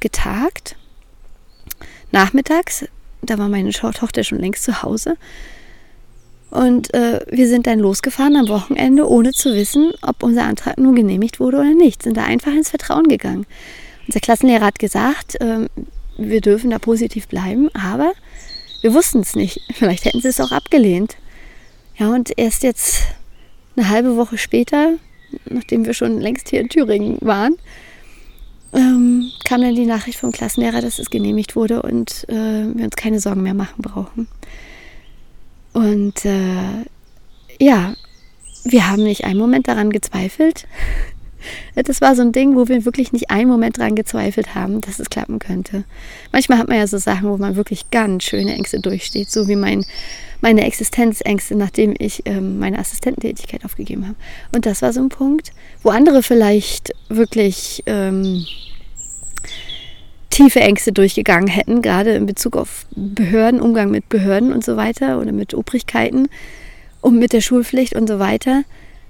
getagt, 0.00 0.76
nachmittags. 2.12 2.86
Da 3.22 3.38
war 3.38 3.48
meine 3.48 3.70
Tochter 3.70 4.22
schon 4.24 4.38
längst 4.38 4.64
zu 4.64 4.82
Hause. 4.82 5.16
Und 6.50 6.94
äh, 6.94 7.20
wir 7.30 7.46
sind 7.46 7.66
dann 7.66 7.78
losgefahren 7.78 8.36
am 8.36 8.48
Wochenende, 8.48 9.08
ohne 9.08 9.32
zu 9.32 9.54
wissen, 9.54 9.92
ob 10.02 10.22
unser 10.22 10.44
Antrag 10.44 10.78
nun 10.78 10.94
genehmigt 10.94 11.40
wurde 11.40 11.58
oder 11.58 11.74
nicht. 11.74 12.02
Sind 12.02 12.16
da 12.16 12.24
einfach 12.24 12.52
ins 12.52 12.70
Vertrauen 12.70 13.08
gegangen. 13.08 13.46
Unser 14.06 14.20
Klassenlehrer 14.20 14.64
hat 14.64 14.78
gesagt, 14.78 15.40
äh, 15.40 15.68
wir 16.16 16.40
dürfen 16.40 16.70
da 16.70 16.78
positiv 16.78 17.28
bleiben, 17.28 17.68
aber 17.74 18.12
wir 18.80 18.94
wussten 18.94 19.20
es 19.20 19.36
nicht. 19.36 19.60
Vielleicht 19.74 20.04
hätten 20.06 20.20
sie 20.20 20.28
es 20.28 20.40
auch 20.40 20.52
abgelehnt. 20.52 21.16
Ja, 21.96 22.08
und 22.10 22.32
erst 22.36 22.62
jetzt 22.62 23.02
eine 23.78 23.88
halbe 23.88 24.16
Woche 24.16 24.38
später, 24.38 24.94
nachdem 25.48 25.86
wir 25.86 25.94
schon 25.94 26.20
längst 26.20 26.48
hier 26.48 26.60
in 26.60 26.68
Thüringen 26.68 27.18
waren, 27.20 27.56
ähm, 28.72 29.30
kam 29.44 29.62
dann 29.62 29.74
die 29.74 29.86
Nachricht 29.86 30.18
vom 30.18 30.32
Klassenlehrer, 30.32 30.80
dass 30.80 30.98
es 30.98 31.10
genehmigt 31.10 31.56
wurde 31.56 31.82
und 31.82 32.26
äh, 32.28 32.66
wir 32.74 32.84
uns 32.84 32.96
keine 32.96 33.20
Sorgen 33.20 33.42
mehr 33.42 33.54
machen 33.54 33.80
brauchen. 33.82 34.28
Und 35.72 36.24
äh, 36.24 36.84
ja, 37.60 37.94
wir 38.64 38.88
haben 38.88 39.02
nicht 39.02 39.24
einen 39.24 39.38
Moment 39.38 39.68
daran 39.68 39.90
gezweifelt. 39.90 40.66
Das 41.74 42.00
war 42.00 42.14
so 42.14 42.22
ein 42.22 42.32
Ding, 42.32 42.56
wo 42.56 42.68
wir 42.68 42.84
wirklich 42.84 43.12
nicht 43.12 43.30
einen 43.30 43.48
Moment 43.48 43.78
daran 43.78 43.94
gezweifelt 43.94 44.54
haben, 44.54 44.80
dass 44.80 44.98
es 44.98 45.10
klappen 45.10 45.38
könnte. 45.38 45.84
Manchmal 46.32 46.58
hat 46.58 46.68
man 46.68 46.78
ja 46.78 46.86
so 46.86 46.98
Sachen, 46.98 47.28
wo 47.28 47.36
man 47.36 47.56
wirklich 47.56 47.90
ganz 47.90 48.24
schöne 48.24 48.54
Ängste 48.54 48.80
durchsteht, 48.80 49.30
so 49.30 49.48
wie 49.48 49.56
mein, 49.56 49.84
meine 50.40 50.64
Existenzängste, 50.64 51.54
nachdem 51.54 51.94
ich 51.98 52.22
ähm, 52.24 52.58
meine 52.58 52.78
Assistententätigkeit 52.78 53.64
aufgegeben 53.64 54.06
habe. 54.06 54.16
Und 54.52 54.66
das 54.66 54.82
war 54.82 54.92
so 54.92 55.00
ein 55.00 55.08
Punkt, 55.08 55.52
wo 55.82 55.90
andere 55.90 56.22
vielleicht 56.22 56.92
wirklich 57.08 57.82
ähm, 57.86 58.44
tiefe 60.30 60.60
Ängste 60.60 60.92
durchgegangen 60.92 61.48
hätten, 61.48 61.82
gerade 61.82 62.14
in 62.14 62.26
Bezug 62.26 62.56
auf 62.56 62.86
Behörden, 62.94 63.60
Umgang 63.60 63.90
mit 63.90 64.08
Behörden 64.08 64.52
und 64.52 64.64
so 64.64 64.76
weiter 64.76 65.20
oder 65.20 65.32
mit 65.32 65.52
Obrigkeiten 65.52 66.28
und 67.00 67.18
mit 67.18 67.32
der 67.32 67.40
Schulpflicht 67.40 67.94
und 67.96 68.08
so 68.08 68.18
weiter. 68.18 68.62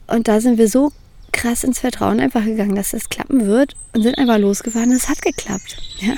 Und 0.06 0.26
da 0.26 0.40
sind 0.40 0.56
wir 0.56 0.68
so 0.68 0.90
krass 1.32 1.64
ins 1.64 1.78
Vertrauen 1.78 2.20
einfach 2.20 2.44
gegangen, 2.44 2.74
dass 2.74 2.90
das 2.90 3.08
klappen 3.08 3.46
wird 3.46 3.74
und 3.94 4.02
sind 4.02 4.18
einfach 4.18 4.38
losgefahren. 4.38 4.92
Es 4.92 5.08
hat 5.08 5.22
geklappt. 5.22 5.76
Ja. 6.00 6.14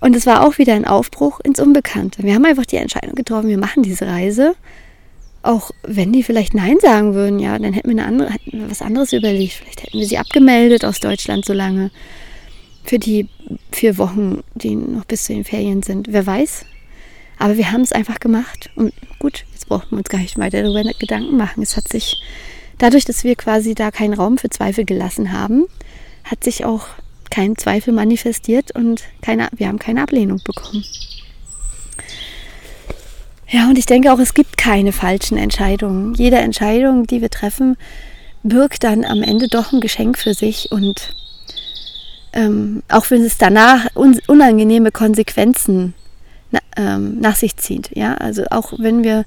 Und 0.00 0.16
es 0.16 0.26
war 0.26 0.46
auch 0.46 0.58
wieder 0.58 0.74
ein 0.74 0.86
Aufbruch 0.86 1.40
ins 1.40 1.60
Unbekannte. 1.60 2.22
Wir 2.22 2.34
haben 2.34 2.44
einfach 2.44 2.66
die 2.66 2.76
Entscheidung 2.76 3.14
getroffen, 3.14 3.48
wir 3.48 3.58
machen 3.58 3.82
diese 3.82 4.06
Reise. 4.06 4.54
Auch 5.42 5.70
wenn 5.82 6.12
die 6.12 6.22
vielleicht 6.22 6.54
Nein 6.54 6.76
sagen 6.80 7.14
würden, 7.14 7.38
ja, 7.38 7.58
dann 7.58 7.72
hätten 7.72 7.96
wir, 7.96 8.04
andere, 8.04 8.30
hätten 8.30 8.60
wir 8.60 8.70
was 8.70 8.82
anderes 8.82 9.12
überlegt. 9.12 9.54
Vielleicht 9.54 9.82
hätten 9.82 9.98
wir 9.98 10.06
sie 10.06 10.18
abgemeldet 10.18 10.84
aus 10.84 11.00
Deutschland 11.00 11.44
so 11.44 11.52
lange 11.52 11.90
für 12.84 12.98
die 12.98 13.28
vier 13.70 13.98
Wochen, 13.98 14.42
die 14.54 14.74
noch 14.74 15.04
bis 15.04 15.24
zu 15.24 15.32
den 15.32 15.44
Ferien 15.44 15.82
sind. 15.82 16.08
Wer 16.10 16.26
weiß. 16.26 16.64
Aber 17.38 17.56
wir 17.56 17.72
haben 17.72 17.80
es 17.80 17.92
einfach 17.92 18.20
gemacht. 18.20 18.70
Und 18.76 18.92
gut, 19.18 19.44
jetzt 19.52 19.68
brauchen 19.68 19.90
wir 19.90 19.98
uns 19.98 20.08
gar 20.08 20.18
nicht 20.18 20.38
weiter 20.38 20.62
darüber 20.62 20.82
Gedanken 20.98 21.36
machen. 21.36 21.62
Es 21.62 21.76
hat 21.76 21.88
sich, 21.88 22.20
dadurch, 22.80 23.04
dass 23.04 23.22
wir 23.22 23.36
quasi 23.36 23.74
da 23.74 23.90
keinen 23.90 24.14
Raum 24.14 24.38
für 24.38 24.50
Zweifel 24.50 24.84
gelassen 24.84 25.32
haben, 25.32 25.66
hat 26.24 26.42
sich 26.42 26.64
auch 26.64 26.86
kein 27.30 27.56
Zweifel 27.56 27.92
manifestiert 27.92 28.72
und 28.74 29.04
keine, 29.22 29.48
wir 29.52 29.68
haben 29.68 29.78
keine 29.78 30.02
Ablehnung 30.02 30.40
bekommen. 30.44 30.84
Ja, 33.48 33.68
und 33.68 33.78
ich 33.78 33.86
denke 33.86 34.12
auch, 34.12 34.18
es 34.18 34.34
gibt 34.34 34.56
keine 34.56 34.92
falschen 34.92 35.36
Entscheidungen. 35.36 36.14
Jede 36.14 36.38
Entscheidung, 36.38 37.06
die 37.06 37.20
wir 37.20 37.30
treffen, 37.30 37.76
birgt 38.42 38.84
dann 38.84 39.04
am 39.04 39.22
Ende 39.22 39.48
doch 39.48 39.72
ein 39.72 39.80
Geschenk 39.80 40.18
für 40.18 40.34
sich 40.34 40.70
und 40.72 41.14
ähm, 42.32 42.82
auch 42.88 43.10
wenn 43.10 43.24
es 43.24 43.38
danach 43.38 43.94
un 43.96 44.18
unangenehme 44.28 44.92
Konsequenzen 44.92 45.82
ähm, 45.82 45.99
nach 46.76 47.36
sich 47.36 47.56
zieht. 47.56 47.90
Ja? 47.94 48.14
Also 48.14 48.44
auch 48.50 48.72
wenn 48.78 49.02
wir 49.04 49.24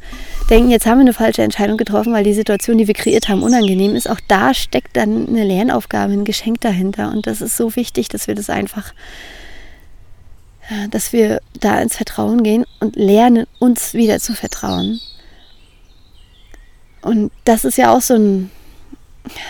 denken, 0.50 0.72
jetzt 0.72 0.86
haben 0.86 0.98
wir 0.98 1.02
eine 1.02 1.14
falsche 1.14 1.44
Entscheidung 1.44 1.78
getroffen, 1.78 2.14
weil 2.14 2.24
die 2.24 2.34
Situation, 2.34 2.78
die 2.78 2.88
wir 2.88 2.94
kreiert 2.94 3.30
haben, 3.30 3.44
unangenehm 3.44 3.96
ist, 3.96 4.10
auch 4.10 4.20
da 4.28 4.54
steckt 4.54 4.96
dann 4.98 5.28
eine 5.28 5.44
Lernaufgabe, 5.44 6.14
ein 6.14 6.26
Geschenk 6.26 6.62
dahinter. 6.62 7.12
Und 7.12 7.28
das 7.28 7.42
ist 7.42 7.58
so 7.58 7.76
wichtig, 7.76 8.10
dass 8.10 8.28
wir 8.28 8.36
das 8.36 8.50
einfach, 8.50 8.94
ja, 10.70 10.88
dass 10.88 11.14
wir 11.14 11.42
da 11.60 11.80
ins 11.80 11.96
Vertrauen 11.96 12.44
gehen 12.44 12.66
und 12.80 12.96
lernen, 12.96 13.46
uns 13.60 13.94
wieder 13.94 14.20
zu 14.20 14.34
vertrauen. 14.34 15.00
Und 17.02 17.32
das 17.44 17.66
ist 17.66 17.78
ja 17.78 17.94
auch 17.94 18.02
so 18.02 18.16
ein 18.16 18.52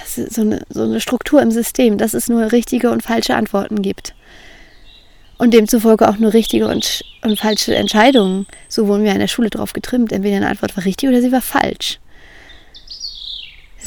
so 0.05 0.41
eine, 0.41 0.61
so 0.69 0.83
eine 0.83 0.99
Struktur 0.99 1.41
im 1.41 1.49
System, 1.49 1.97
dass 1.97 2.13
es 2.13 2.29
nur 2.29 2.51
richtige 2.51 2.91
und 2.91 3.01
falsche 3.01 3.35
Antworten 3.35 3.81
gibt. 3.81 4.13
Und 5.43 5.53
demzufolge 5.53 6.07
auch 6.07 6.19
nur 6.19 6.31
richtige 6.31 6.69
und, 6.69 7.03
und 7.21 7.37
falsche 7.37 7.75
Entscheidungen. 7.75 8.47
So 8.69 8.87
wurden 8.87 9.03
wir 9.03 9.11
in 9.11 9.19
der 9.19 9.27
Schule 9.27 9.49
drauf 9.49 9.73
getrimmt. 9.73 10.13
Entweder 10.13 10.37
eine 10.37 10.47
Antwort 10.47 10.77
war 10.77 10.85
richtig 10.85 11.09
oder 11.09 11.21
sie 11.21 11.33
war 11.33 11.41
falsch. 11.41 11.99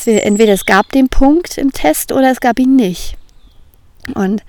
Entweder 0.05 0.53
es 0.53 0.67
gab 0.67 0.93
den 0.93 1.09
Punkt 1.09 1.57
im 1.57 1.73
Test 1.73 2.13
oder 2.13 2.31
es 2.31 2.41
gab 2.41 2.59
ihn 2.59 2.77
nicht. 2.77 3.17
Und, 4.13 4.43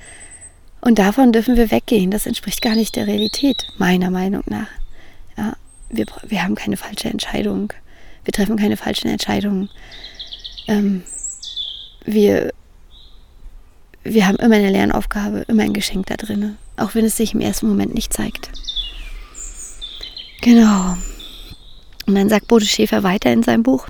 und 0.82 1.00
davon 1.00 1.32
dürfen 1.32 1.56
wir 1.56 1.72
weggehen. 1.72 2.12
Das 2.12 2.26
entspricht 2.26 2.62
gar 2.62 2.76
nicht 2.76 2.98
der 2.98 3.08
Realität, 3.08 3.68
meiner 3.78 4.12
Meinung 4.12 4.44
nach. 4.48 4.68
Ja, 5.38 5.54
wir, 5.90 6.08
wir 6.28 6.44
haben 6.44 6.56
keine 6.56 6.76
falsche 6.76 7.08
Entscheidung. 7.08 7.72
Wir 8.26 8.34
treffen 8.34 8.58
keine 8.58 8.76
falschen 8.76 9.08
Entscheidungen. 9.08 9.70
Ähm, 10.68 11.04
wir, 12.04 12.52
wir 14.14 14.28
haben 14.28 14.38
immer 14.38 14.56
eine 14.56 14.70
Lernaufgabe, 14.70 15.46
immer 15.48 15.64
ein 15.64 15.74
Geschenk 15.74 16.08
da 16.08 16.16
drin, 16.16 16.58
auch 16.78 16.96
wenn 16.96 17.06
es 17.06 17.18
sich 17.18 17.34
im 17.34 17.42
ersten 17.42 17.68
Moment 17.68 17.94
nicht 17.94 18.14
zeigt. 18.14 18.50
Genau. 20.42 20.98
Und 22.06 22.16
dann 22.16 22.30
sagt 22.30 22.48
Bodo 22.48 22.66
Schäfer 22.66 23.04
weiter 23.04 23.32
in 23.32 23.44
seinem 23.44 23.64
Buch, 23.64 23.88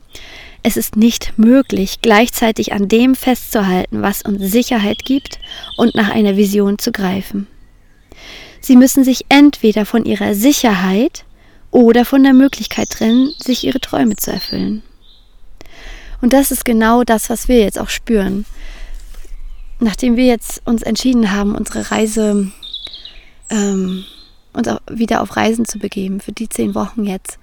es 0.63 0.75
ist 0.75 0.95
nicht 0.95 1.37
möglich, 1.37 1.99
gleichzeitig 2.01 2.73
an 2.73 2.87
dem 2.87 3.15
festzuhalten, 3.15 4.01
was 4.01 4.23
uns 4.23 4.51
Sicherheit 4.51 5.05
gibt 5.05 5.39
und 5.77 5.95
nach 5.95 6.09
einer 6.09 6.35
Vision 6.35 6.79
zu 6.79 6.91
greifen. 6.91 7.47
Sie 8.59 8.75
müssen 8.75 9.03
sich 9.03 9.25
entweder 9.29 9.85
von 9.85 10.03
ihrer 10.05 10.33
Sicherheit 10.33 11.23
oder 11.71 12.05
von 12.05 12.23
der 12.23 12.33
Möglichkeit 12.33 12.89
trennen, 12.89 13.33
sich 13.37 13.63
ihre 13.63 13.79
Träume 13.79 14.15
zu 14.15 14.31
erfüllen. 14.31 14.81
Und 16.21 16.33
das 16.33 16.51
ist 16.51 16.65
genau 16.65 17.03
das, 17.03 17.29
was 17.29 17.47
wir 17.47 17.59
jetzt 17.59 17.79
auch 17.79 17.89
spüren. 17.89 18.45
Nachdem 19.79 20.15
wir 20.15 20.25
jetzt 20.25 20.61
uns 20.65 20.81
entschieden 20.81 21.31
haben, 21.31 21.55
unsere 21.55 21.91
Reise, 21.91 22.51
ähm, 23.49 24.05
uns 24.53 24.67
auch 24.67 24.79
wieder 24.89 25.21
auf 25.21 25.35
Reisen 25.35 25.65
zu 25.65 25.77
begeben, 25.77 26.19
für 26.19 26.31
die 26.31 26.49
zehn 26.49 26.73
Wochen 26.73 27.03
jetzt, 27.03 27.37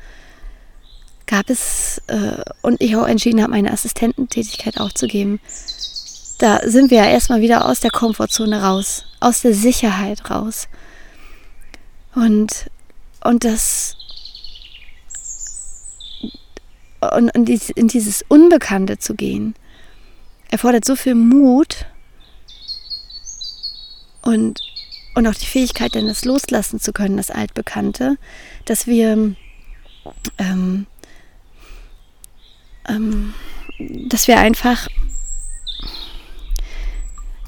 gab 1.27 1.49
es, 1.49 2.03
äh, 2.09 2.43
und 2.63 2.81
ich 2.81 2.97
auch 2.97 3.07
entschieden 3.07 3.41
habe, 3.41 3.53
meine 3.53 3.73
Assistententätigkeit 3.73 4.79
aufzugeben, 4.81 5.41
da 6.39 6.61
sind 6.65 6.91
wir 6.91 6.99
ja 6.99 7.11
erstmal 7.11 7.41
wieder 7.41 7.67
aus 7.67 7.81
der 7.81 7.91
Komfortzone 7.91 8.63
raus, 8.63 9.05
aus 9.21 9.43
der 9.43 9.55
Sicherheit 9.55 10.31
raus. 10.31 10.69
Und, 12.15 12.71
und 13.23 13.45
das 13.45 13.97
und, 17.13 17.35
und 17.35 17.49
in 17.49 17.89
dieses 17.89 18.25
Unbekannte 18.29 18.99
zu 18.99 19.15
gehen, 19.15 19.55
erfordert 20.51 20.85
so 20.85 20.97
viel 20.97 21.15
Mut 21.15 21.87
und, 24.25 24.61
und 25.15 25.27
auch 25.27 25.35
die 25.35 25.47
Fähigkeit, 25.47 25.95
dann 25.95 26.07
das 26.07 26.25
loslassen 26.25 26.81
zu 26.81 26.93
können, 26.93 27.17
das 27.17 27.31
Altbekannte, 27.31 28.17
dass 28.65 28.87
wir, 28.87 29.35
ähm, 30.39 30.87
ähm, 32.89 33.35
dass 33.79 34.27
wir 34.29 34.39
einfach 34.39 34.89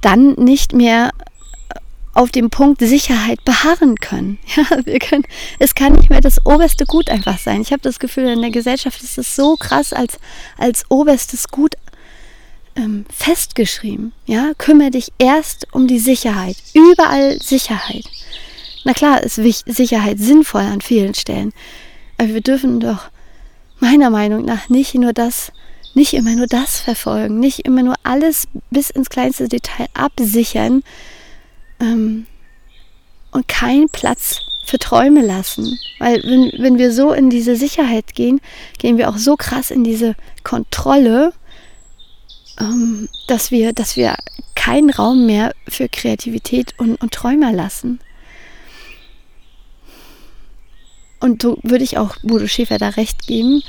dann 0.02 0.34
nicht 0.34 0.72
mehr 0.72 1.10
auf 2.16 2.30
dem 2.30 2.48
Punkt 2.48 2.80
Sicherheit 2.80 3.44
beharren 3.44 3.96
können. 3.96 4.38
Ja, 4.56 4.64
wir 4.86 4.98
können, 4.98 5.24
es 5.58 5.74
kann 5.74 5.92
nicht 5.92 6.08
mehr 6.08 6.22
das 6.22 6.44
oberste 6.46 6.86
Gut 6.86 7.10
einfach 7.10 7.38
sein. 7.38 7.60
Ich 7.60 7.72
habe 7.72 7.82
das 7.82 7.98
Gefühl, 7.98 8.28
in 8.28 8.40
der 8.40 8.50
Gesellschaft 8.50 9.02
ist 9.02 9.18
es 9.18 9.36
so 9.36 9.56
krass 9.56 9.92
als, 9.92 10.18
als 10.56 10.90
oberstes 10.90 11.48
Gut 11.48 11.74
ähm, 12.76 13.04
festgeschrieben. 13.12 14.12
Ja, 14.26 14.52
kümmere 14.58 14.90
dich 14.90 15.12
erst 15.18 15.66
um 15.72 15.86
die 15.86 15.98
Sicherheit. 15.98 16.56
Überall 16.74 17.40
Sicherheit. 17.40 18.04
Na 18.84 18.92
klar 18.92 19.22
ist 19.22 19.34
Sicherheit 19.66 20.18
sinnvoll 20.18 20.62
an 20.62 20.80
vielen 20.80 21.14
Stellen. 21.14 21.52
Aber 22.18 22.28
wir 22.28 22.40
dürfen 22.40 22.80
doch 22.80 23.10
meiner 23.80 24.10
Meinung 24.10 24.44
nach 24.44 24.68
nicht 24.68 24.94
nur 24.94 25.12
das, 25.12 25.52
nicht 25.94 26.14
immer 26.14 26.34
nur 26.34 26.46
das 26.46 26.80
verfolgen, 26.80 27.40
nicht 27.40 27.60
immer 27.60 27.82
nur 27.82 27.96
alles 28.04 28.46
bis 28.70 28.90
ins 28.90 29.10
kleinste 29.10 29.48
Detail 29.48 29.88
absichern, 29.94 30.82
ähm, 31.80 32.26
und 33.32 33.48
keinen 33.48 33.88
Platz 33.88 34.40
für 34.64 34.78
Träume 34.78 35.24
lassen. 35.24 35.78
Weil 35.98 36.22
wenn, 36.24 36.50
wenn 36.62 36.78
wir 36.78 36.92
so 36.92 37.12
in 37.12 37.30
diese 37.30 37.54
Sicherheit 37.54 38.14
gehen, 38.14 38.40
gehen 38.78 38.98
wir 38.98 39.08
auch 39.08 39.18
so 39.18 39.36
krass 39.36 39.70
in 39.70 39.84
diese 39.84 40.14
Kontrolle, 40.42 41.32
ähm, 42.58 43.08
dass, 43.26 43.50
wir, 43.50 43.72
dass 43.72 43.96
wir 43.96 44.16
keinen 44.54 44.90
Raum 44.90 45.26
mehr 45.26 45.52
für 45.68 45.88
Kreativität 45.88 46.74
und, 46.78 46.96
und 46.96 47.12
Träume 47.12 47.52
lassen. 47.52 48.00
Und 51.20 51.42
so 51.42 51.58
würde 51.62 51.84
ich 51.84 51.98
auch 51.98 52.16
Bodo 52.22 52.46
Schäfer 52.46 52.78
da 52.78 52.90
recht 52.90 53.26
geben, 53.26 53.62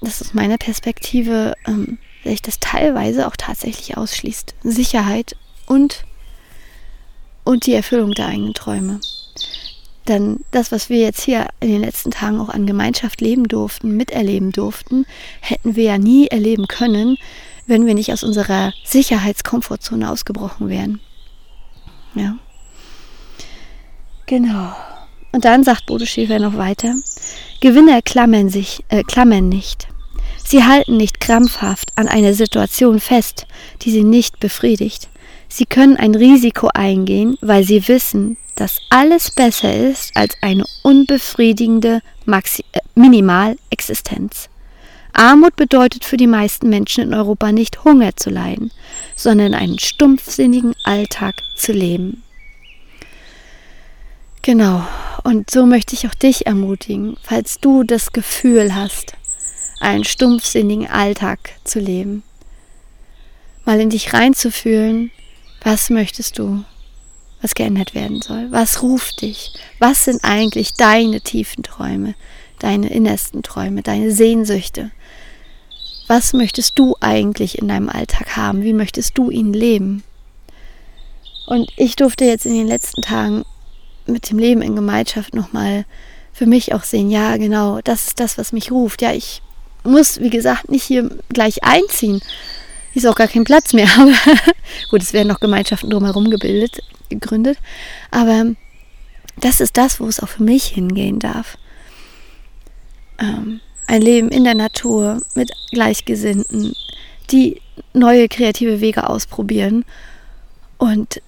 dass 0.00 0.20
aus 0.22 0.34
meiner 0.34 0.58
Perspektive 0.58 1.54
ähm, 1.66 1.98
sich 2.24 2.42
das 2.42 2.60
teilweise 2.60 3.26
auch 3.26 3.36
tatsächlich 3.36 3.96
ausschließt. 3.96 4.54
Sicherheit 4.62 5.36
und 5.66 6.04
und 7.44 7.66
die 7.66 7.74
Erfüllung 7.74 8.12
der 8.12 8.28
eigenen 8.28 8.54
Träume. 8.54 9.00
Denn 10.08 10.40
das, 10.50 10.72
was 10.72 10.88
wir 10.88 10.98
jetzt 10.98 11.22
hier 11.22 11.48
in 11.60 11.70
den 11.70 11.80
letzten 11.80 12.10
Tagen 12.10 12.40
auch 12.40 12.48
an 12.48 12.66
Gemeinschaft 12.66 13.20
leben 13.20 13.46
durften, 13.46 13.96
miterleben 13.96 14.50
durften, 14.50 15.06
hätten 15.40 15.76
wir 15.76 15.84
ja 15.84 15.98
nie 15.98 16.26
erleben 16.26 16.66
können, 16.66 17.16
wenn 17.72 17.86
wir 17.86 17.94
nicht 17.94 18.12
aus 18.12 18.22
unserer 18.22 18.72
Sicherheitskomfortzone 18.84 20.10
ausgebrochen 20.10 20.68
wären. 20.68 21.00
Ja. 22.14 22.36
Genau. 24.26 24.72
Und 25.32 25.46
dann 25.46 25.64
sagt 25.64 25.86
Bodo 25.86 26.04
Schäfer 26.04 26.38
noch 26.38 26.56
weiter, 26.56 26.94
Gewinner 27.60 28.02
klammern 28.02 28.50
sich, 28.50 28.84
äh, 28.90 29.02
klammern 29.02 29.48
nicht. 29.48 29.88
Sie 30.44 30.64
halten 30.64 30.98
nicht 30.98 31.20
krampfhaft 31.20 31.92
an 31.96 32.08
einer 32.08 32.34
Situation 32.34 33.00
fest, 33.00 33.46
die 33.80 33.90
sie 33.90 34.04
nicht 34.04 34.38
befriedigt. 34.40 35.08
Sie 35.48 35.64
können 35.64 35.96
ein 35.96 36.14
Risiko 36.14 36.68
eingehen, 36.74 37.36
weil 37.40 37.64
sie 37.64 37.88
wissen, 37.88 38.36
dass 38.54 38.78
alles 38.90 39.30
besser 39.30 39.74
ist 39.74 40.14
als 40.14 40.34
eine 40.42 40.64
unbefriedigende 40.82 42.00
Maxi 42.26 42.64
äh, 42.72 42.80
Minimalexistenz. 42.94 44.50
Armut 45.12 45.56
bedeutet 45.56 46.04
für 46.04 46.16
die 46.16 46.26
meisten 46.26 46.68
Menschen 46.68 47.04
in 47.04 47.14
Europa 47.14 47.52
nicht 47.52 47.84
Hunger 47.84 48.16
zu 48.16 48.30
leiden, 48.30 48.70
sondern 49.14 49.54
einen 49.54 49.78
stumpfsinnigen 49.78 50.74
Alltag 50.84 51.42
zu 51.54 51.72
leben. 51.72 52.22
Genau, 54.42 54.84
und 55.22 55.50
so 55.50 55.66
möchte 55.66 55.94
ich 55.94 56.06
auch 56.06 56.14
dich 56.14 56.46
ermutigen, 56.46 57.16
falls 57.22 57.60
du 57.60 57.84
das 57.84 58.12
Gefühl 58.12 58.74
hast, 58.74 59.14
einen 59.80 60.04
stumpfsinnigen 60.04 60.88
Alltag 60.88 61.38
zu 61.64 61.78
leben, 61.78 62.22
mal 63.64 63.78
in 63.80 63.90
dich 63.90 64.12
reinzufühlen 64.12 65.12
was 65.64 65.90
möchtest 65.90 66.38
du, 66.38 66.64
was 67.40 67.54
geändert 67.54 67.94
werden 67.94 68.20
soll? 68.20 68.50
Was 68.50 68.82
ruft 68.82 69.22
dich? 69.22 69.52
Was 69.78 70.04
sind 70.04 70.24
eigentlich 70.24 70.74
deine 70.74 71.20
tiefen 71.20 71.62
Träume, 71.62 72.14
deine 72.62 72.90
innersten 72.90 73.42
Träume, 73.42 73.82
deine 73.82 74.10
Sehnsüchte? 74.12 74.90
Was 76.06 76.32
möchtest 76.32 76.78
du 76.78 76.96
eigentlich 77.00 77.58
in 77.58 77.68
deinem 77.68 77.88
Alltag 77.88 78.36
haben? 78.36 78.62
Wie 78.62 78.72
möchtest 78.72 79.16
du 79.16 79.30
ihn 79.30 79.52
leben? 79.52 80.02
Und 81.46 81.70
ich 81.76 81.96
durfte 81.96 82.24
jetzt 82.24 82.46
in 82.46 82.54
den 82.54 82.66
letzten 82.66 83.02
Tagen 83.02 83.44
mit 84.06 84.30
dem 84.30 84.38
Leben 84.38 84.62
in 84.62 84.74
Gemeinschaft 84.76 85.34
nochmal 85.34 85.84
für 86.32 86.46
mich 86.46 86.74
auch 86.74 86.82
sehen, 86.82 87.10
ja, 87.10 87.36
genau, 87.36 87.80
das 87.82 88.08
ist 88.08 88.20
das, 88.20 88.38
was 88.38 88.52
mich 88.52 88.70
ruft. 88.70 89.02
Ja, 89.02 89.12
ich 89.12 89.42
muss, 89.84 90.20
wie 90.20 90.30
gesagt, 90.30 90.70
nicht 90.70 90.84
hier 90.84 91.10
gleich 91.28 91.62
einziehen, 91.62 92.20
ist 92.94 93.06
auch 93.06 93.14
gar 93.14 93.28
kein 93.28 93.44
Platz 93.44 93.72
mehr. 93.72 93.88
Aber 93.98 94.12
gut, 94.90 95.02
es 95.02 95.12
werden 95.12 95.28
noch 95.28 95.40
Gemeinschaften 95.40 95.90
drumherum 95.90 96.30
gebildet, 96.30 96.82
gegründet. 97.08 97.58
Aber 98.10 98.46
das 99.36 99.60
ist 99.60 99.76
das, 99.76 100.00
wo 100.00 100.06
es 100.06 100.20
auch 100.20 100.28
für 100.28 100.42
mich 100.42 100.64
hingehen 100.66 101.18
darf. 101.18 101.58
Ähm, 103.22 103.60
ein 103.86 104.02
Leben 104.02 104.28
in 104.28 104.44
der 104.44 104.54
Natur 104.54 105.22
mit 105.34 105.50
Gleichgesinnten, 105.70 106.74
die 107.30 107.60
neue 107.94 108.28
kreative 108.28 108.80
Wege 108.80 109.08
ausprobieren 109.08 109.84
und 110.78 111.22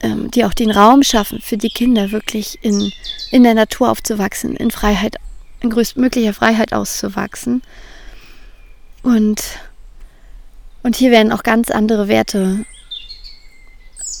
ähm, 0.00 0.30
die 0.30 0.44
auch 0.44 0.54
den 0.54 0.70
Raum 0.70 1.02
schaffen 1.02 1.40
für 1.40 1.56
die 1.56 1.70
Kinder 1.70 2.10
wirklich 2.10 2.58
in, 2.62 2.92
in 3.30 3.42
der 3.42 3.54
Natur 3.54 3.90
aufzuwachsen, 3.90 4.56
in 4.56 4.70
Freiheit, 4.70 5.16
in 5.60 5.70
größtmöglicher 5.70 6.34
Freiheit 6.34 6.72
auszuwachsen. 6.72 7.62
Und 9.02 9.42
und 10.86 10.94
hier 10.94 11.10
werden 11.10 11.32
auch 11.32 11.42
ganz 11.42 11.72
andere 11.72 12.06
Werte, 12.06 12.64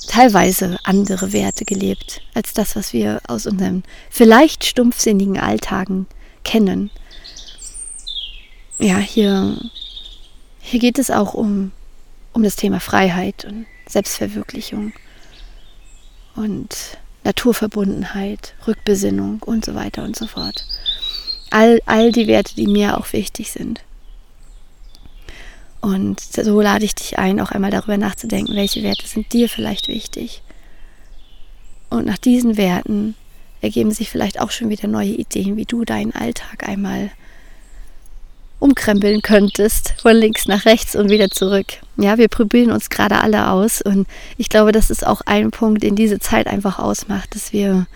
teilweise 0.08 0.76
andere 0.82 1.32
Werte 1.32 1.64
gelebt, 1.64 2.22
als 2.34 2.54
das, 2.54 2.74
was 2.74 2.92
wir 2.92 3.20
aus 3.28 3.46
unseren 3.46 3.84
vielleicht 4.10 4.64
stumpfsinnigen 4.64 5.38
Alltagen 5.38 6.08
kennen. 6.42 6.90
Ja, 8.78 8.98
hier, 8.98 9.56
hier 10.60 10.80
geht 10.80 10.98
es 10.98 11.10
auch 11.10 11.32
um, 11.32 11.72
um 12.32 12.42
das 12.42 12.56
Thema 12.56 12.78
Freiheit 12.78 13.46
und 13.46 13.66
Selbstverwirklichung 13.88 14.92
und 16.34 16.98
Naturverbundenheit, 17.24 18.54
Rückbesinnung 18.66 19.42
und 19.42 19.64
so 19.64 19.74
weiter 19.74 20.04
und 20.04 20.14
so 20.14 20.26
fort. 20.26 20.66
All, 21.50 21.80
all 21.86 22.12
die 22.12 22.26
Werte, 22.26 22.54
die 22.54 22.66
mir 22.66 22.98
auch 22.98 23.12
wichtig 23.14 23.50
sind. 23.50 23.80
Und 25.80 26.20
so 26.20 26.60
lade 26.60 26.84
ich 26.84 26.94
dich 26.94 27.18
ein, 27.18 27.40
auch 27.40 27.52
einmal 27.52 27.70
darüber 27.70 27.96
nachzudenken, 27.96 28.56
welche 28.56 28.82
Werte 28.82 29.06
sind 29.06 29.32
dir 29.32 29.48
vielleicht 29.48 29.88
wichtig. 29.88 30.42
Und 31.88 32.06
nach 32.06 32.18
diesen 32.18 32.56
Werten 32.56 33.14
ergeben 33.62 33.92
sich 33.92 34.10
vielleicht 34.10 34.40
auch 34.40 34.50
schon 34.50 34.68
wieder 34.68 34.88
neue 34.88 35.12
Ideen, 35.12 35.56
wie 35.56 35.64
du 35.64 35.84
deinen 35.84 36.12
Alltag 36.12 36.68
einmal 36.68 37.10
umkrempeln 38.58 39.22
könntest, 39.22 39.94
von 40.00 40.16
links 40.16 40.46
nach 40.46 40.64
rechts 40.64 40.96
und 40.96 41.10
wieder 41.10 41.28
zurück. 41.28 41.66
Ja, 41.96 42.18
wir 42.18 42.28
probieren 42.28 42.70
uns 42.70 42.90
gerade 42.90 43.20
alle 43.20 43.50
aus 43.50 43.82
und 43.82 44.06
ich 44.38 44.48
glaube, 44.48 44.72
das 44.72 44.90
ist 44.90 45.06
auch 45.06 45.20
ein 45.26 45.50
Punkt, 45.50 45.82
den 45.82 45.96
diese 45.96 46.18
Zeit 46.18 46.46
einfach 46.46 46.78
ausmacht, 46.78 47.34
dass 47.34 47.52
wir 47.52 47.86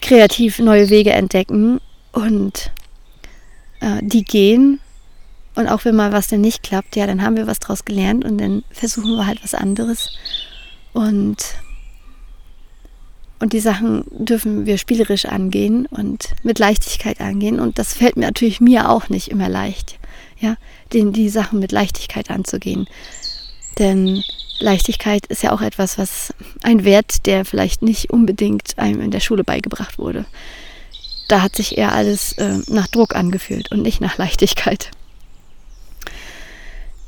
kreativ 0.00 0.58
neue 0.58 0.90
Wege 0.90 1.12
entdecken 1.12 1.80
und 2.12 2.70
äh, 3.80 4.00
die 4.02 4.24
gehen. 4.24 4.80
Und 5.54 5.68
auch 5.68 5.84
wenn 5.84 5.96
mal 5.96 6.12
was 6.12 6.28
denn 6.28 6.40
nicht 6.40 6.62
klappt, 6.62 6.96
ja, 6.96 7.06
dann 7.06 7.22
haben 7.22 7.36
wir 7.36 7.46
was 7.46 7.58
draus 7.58 7.84
gelernt 7.84 8.24
und 8.24 8.38
dann 8.38 8.64
versuchen 8.70 9.16
wir 9.16 9.26
halt 9.26 9.42
was 9.42 9.54
anderes. 9.54 10.16
Und 10.92 11.36
und 13.42 13.52
die 13.52 13.60
Sachen 13.60 14.04
dürfen 14.12 14.66
wir 14.66 14.78
spielerisch 14.78 15.24
angehen 15.24 15.86
und 15.86 16.28
mit 16.44 16.60
Leichtigkeit 16.60 17.20
angehen. 17.20 17.58
Und 17.58 17.76
das 17.76 17.92
fällt 17.92 18.14
mir 18.14 18.26
natürlich 18.26 18.60
mir 18.60 18.88
auch 18.88 19.08
nicht 19.08 19.32
immer 19.32 19.48
leicht, 19.48 19.98
ja, 20.38 20.54
den, 20.92 21.12
die 21.12 21.28
Sachen 21.28 21.58
mit 21.58 21.72
Leichtigkeit 21.72 22.30
anzugehen. 22.30 22.86
Denn 23.80 24.22
Leichtigkeit 24.60 25.26
ist 25.26 25.42
ja 25.42 25.50
auch 25.50 25.60
etwas, 25.60 25.98
was 25.98 26.32
ein 26.62 26.84
Wert, 26.84 27.26
der 27.26 27.44
vielleicht 27.44 27.82
nicht 27.82 28.10
unbedingt 28.10 28.78
einem 28.78 29.00
in 29.00 29.10
der 29.10 29.18
Schule 29.18 29.42
beigebracht 29.42 29.98
wurde. 29.98 30.24
Da 31.26 31.42
hat 31.42 31.56
sich 31.56 31.76
eher 31.76 31.90
alles 31.90 32.34
äh, 32.34 32.60
nach 32.68 32.86
Druck 32.86 33.16
angefühlt 33.16 33.72
und 33.72 33.82
nicht 33.82 34.00
nach 34.00 34.18
Leichtigkeit. 34.18 34.92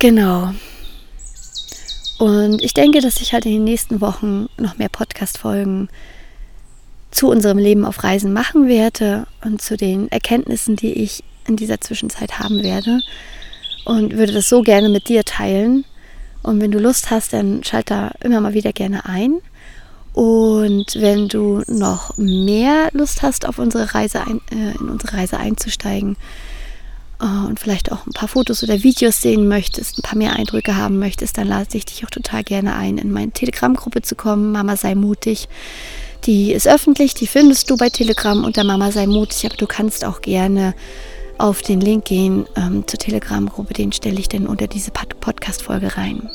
Genau. 0.00 0.52
Und 2.18 2.60
ich 2.60 2.74
denke, 2.74 3.00
dass 3.00 3.20
ich 3.20 3.34
halt 3.34 3.46
in 3.46 3.52
den 3.52 3.64
nächsten 3.64 4.00
Wochen 4.00 4.48
noch 4.56 4.78
mehr 4.78 4.88
Podcast-Folgen 4.88 5.88
zu 7.14 7.28
unserem 7.28 7.58
Leben 7.58 7.84
auf 7.84 8.02
Reisen 8.02 8.32
machen 8.32 8.66
werde 8.66 9.26
und 9.44 9.62
zu 9.62 9.76
den 9.76 10.10
Erkenntnissen, 10.10 10.74
die 10.74 10.92
ich 10.94 11.22
in 11.46 11.56
dieser 11.56 11.80
Zwischenzeit 11.80 12.40
haben 12.40 12.62
werde. 12.62 13.00
Und 13.84 14.16
würde 14.16 14.32
das 14.32 14.48
so 14.48 14.62
gerne 14.62 14.88
mit 14.88 15.08
dir 15.08 15.24
teilen. 15.24 15.84
Und 16.42 16.60
wenn 16.60 16.72
du 16.72 16.78
Lust 16.78 17.10
hast, 17.10 17.32
dann 17.32 17.62
schalt 17.62 17.90
da 17.90 18.10
immer 18.20 18.40
mal 18.40 18.54
wieder 18.54 18.72
gerne 18.72 19.04
ein. 19.06 19.40
Und 20.12 20.96
wenn 20.96 21.28
du 21.28 21.62
noch 21.68 22.16
mehr 22.16 22.88
Lust 22.92 23.22
hast, 23.22 23.46
auf 23.46 23.58
unsere 23.58 23.94
Reise 23.94 24.22
ein, 24.26 24.40
äh, 24.50 24.72
in 24.78 24.88
unsere 24.88 25.16
Reise 25.16 25.38
einzusteigen 25.38 26.16
äh, 27.20 27.46
und 27.46 27.60
vielleicht 27.60 27.92
auch 27.92 28.06
ein 28.06 28.12
paar 28.12 28.28
Fotos 28.28 28.62
oder 28.62 28.82
Videos 28.82 29.20
sehen 29.20 29.46
möchtest, 29.46 29.98
ein 29.98 30.02
paar 30.02 30.18
mehr 30.18 30.34
Eindrücke 30.34 30.76
haben 30.76 30.98
möchtest, 30.98 31.38
dann 31.38 31.46
lade 31.46 31.76
ich 31.76 31.84
dich 31.84 32.04
auch 32.04 32.10
total 32.10 32.42
gerne 32.42 32.74
ein, 32.74 32.98
in 32.98 33.12
meine 33.12 33.32
Telegram-Gruppe 33.32 34.02
zu 34.02 34.16
kommen. 34.16 34.50
Mama 34.50 34.76
sei 34.76 34.94
mutig. 34.94 35.48
Die 36.26 36.52
ist 36.52 36.66
öffentlich, 36.66 37.14
die 37.14 37.26
findest 37.26 37.70
du 37.70 37.76
bei 37.76 37.90
Telegram 37.90 38.44
unter 38.44 38.64
Mama 38.64 38.90
sei 38.90 39.06
mutig, 39.06 39.44
aber 39.44 39.56
du 39.56 39.66
kannst 39.66 40.04
auch 40.04 40.22
gerne 40.22 40.74
auf 41.36 41.62
den 41.62 41.80
Link 41.80 42.06
gehen 42.06 42.46
ähm, 42.56 42.86
zur 42.86 42.98
Telegram-Gruppe, 42.98 43.74
den 43.74 43.92
stelle 43.92 44.18
ich 44.18 44.28
dann 44.28 44.46
unter 44.46 44.66
diese 44.66 44.90
Podcast-Folge 44.90 45.96
rein. 45.96 46.28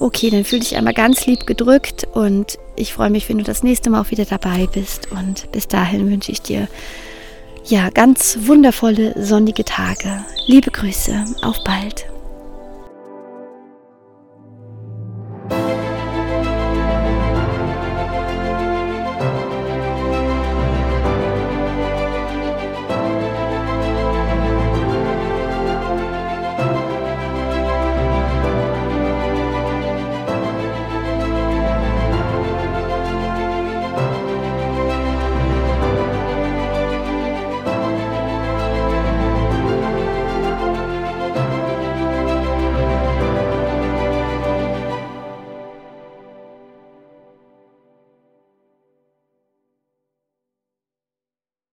Okay, 0.00 0.30
dann 0.30 0.44
fühl 0.44 0.60
dich 0.60 0.76
einmal 0.76 0.94
ganz 0.94 1.26
lieb 1.26 1.46
gedrückt 1.46 2.06
und 2.14 2.58
ich 2.76 2.94
freue 2.94 3.10
mich, 3.10 3.28
wenn 3.28 3.38
du 3.38 3.44
das 3.44 3.64
nächste 3.64 3.90
Mal 3.90 4.00
auch 4.00 4.10
wieder 4.10 4.24
dabei 4.24 4.68
bist. 4.72 5.10
Und 5.10 5.50
bis 5.50 5.66
dahin 5.66 6.08
wünsche 6.08 6.30
ich 6.30 6.40
dir 6.40 6.68
ja 7.64 7.90
ganz 7.90 8.38
wundervolle 8.42 9.14
sonnige 9.22 9.64
Tage. 9.64 10.24
Liebe 10.46 10.70
Grüße, 10.70 11.24
auf 11.42 11.56
bald. 11.64 12.06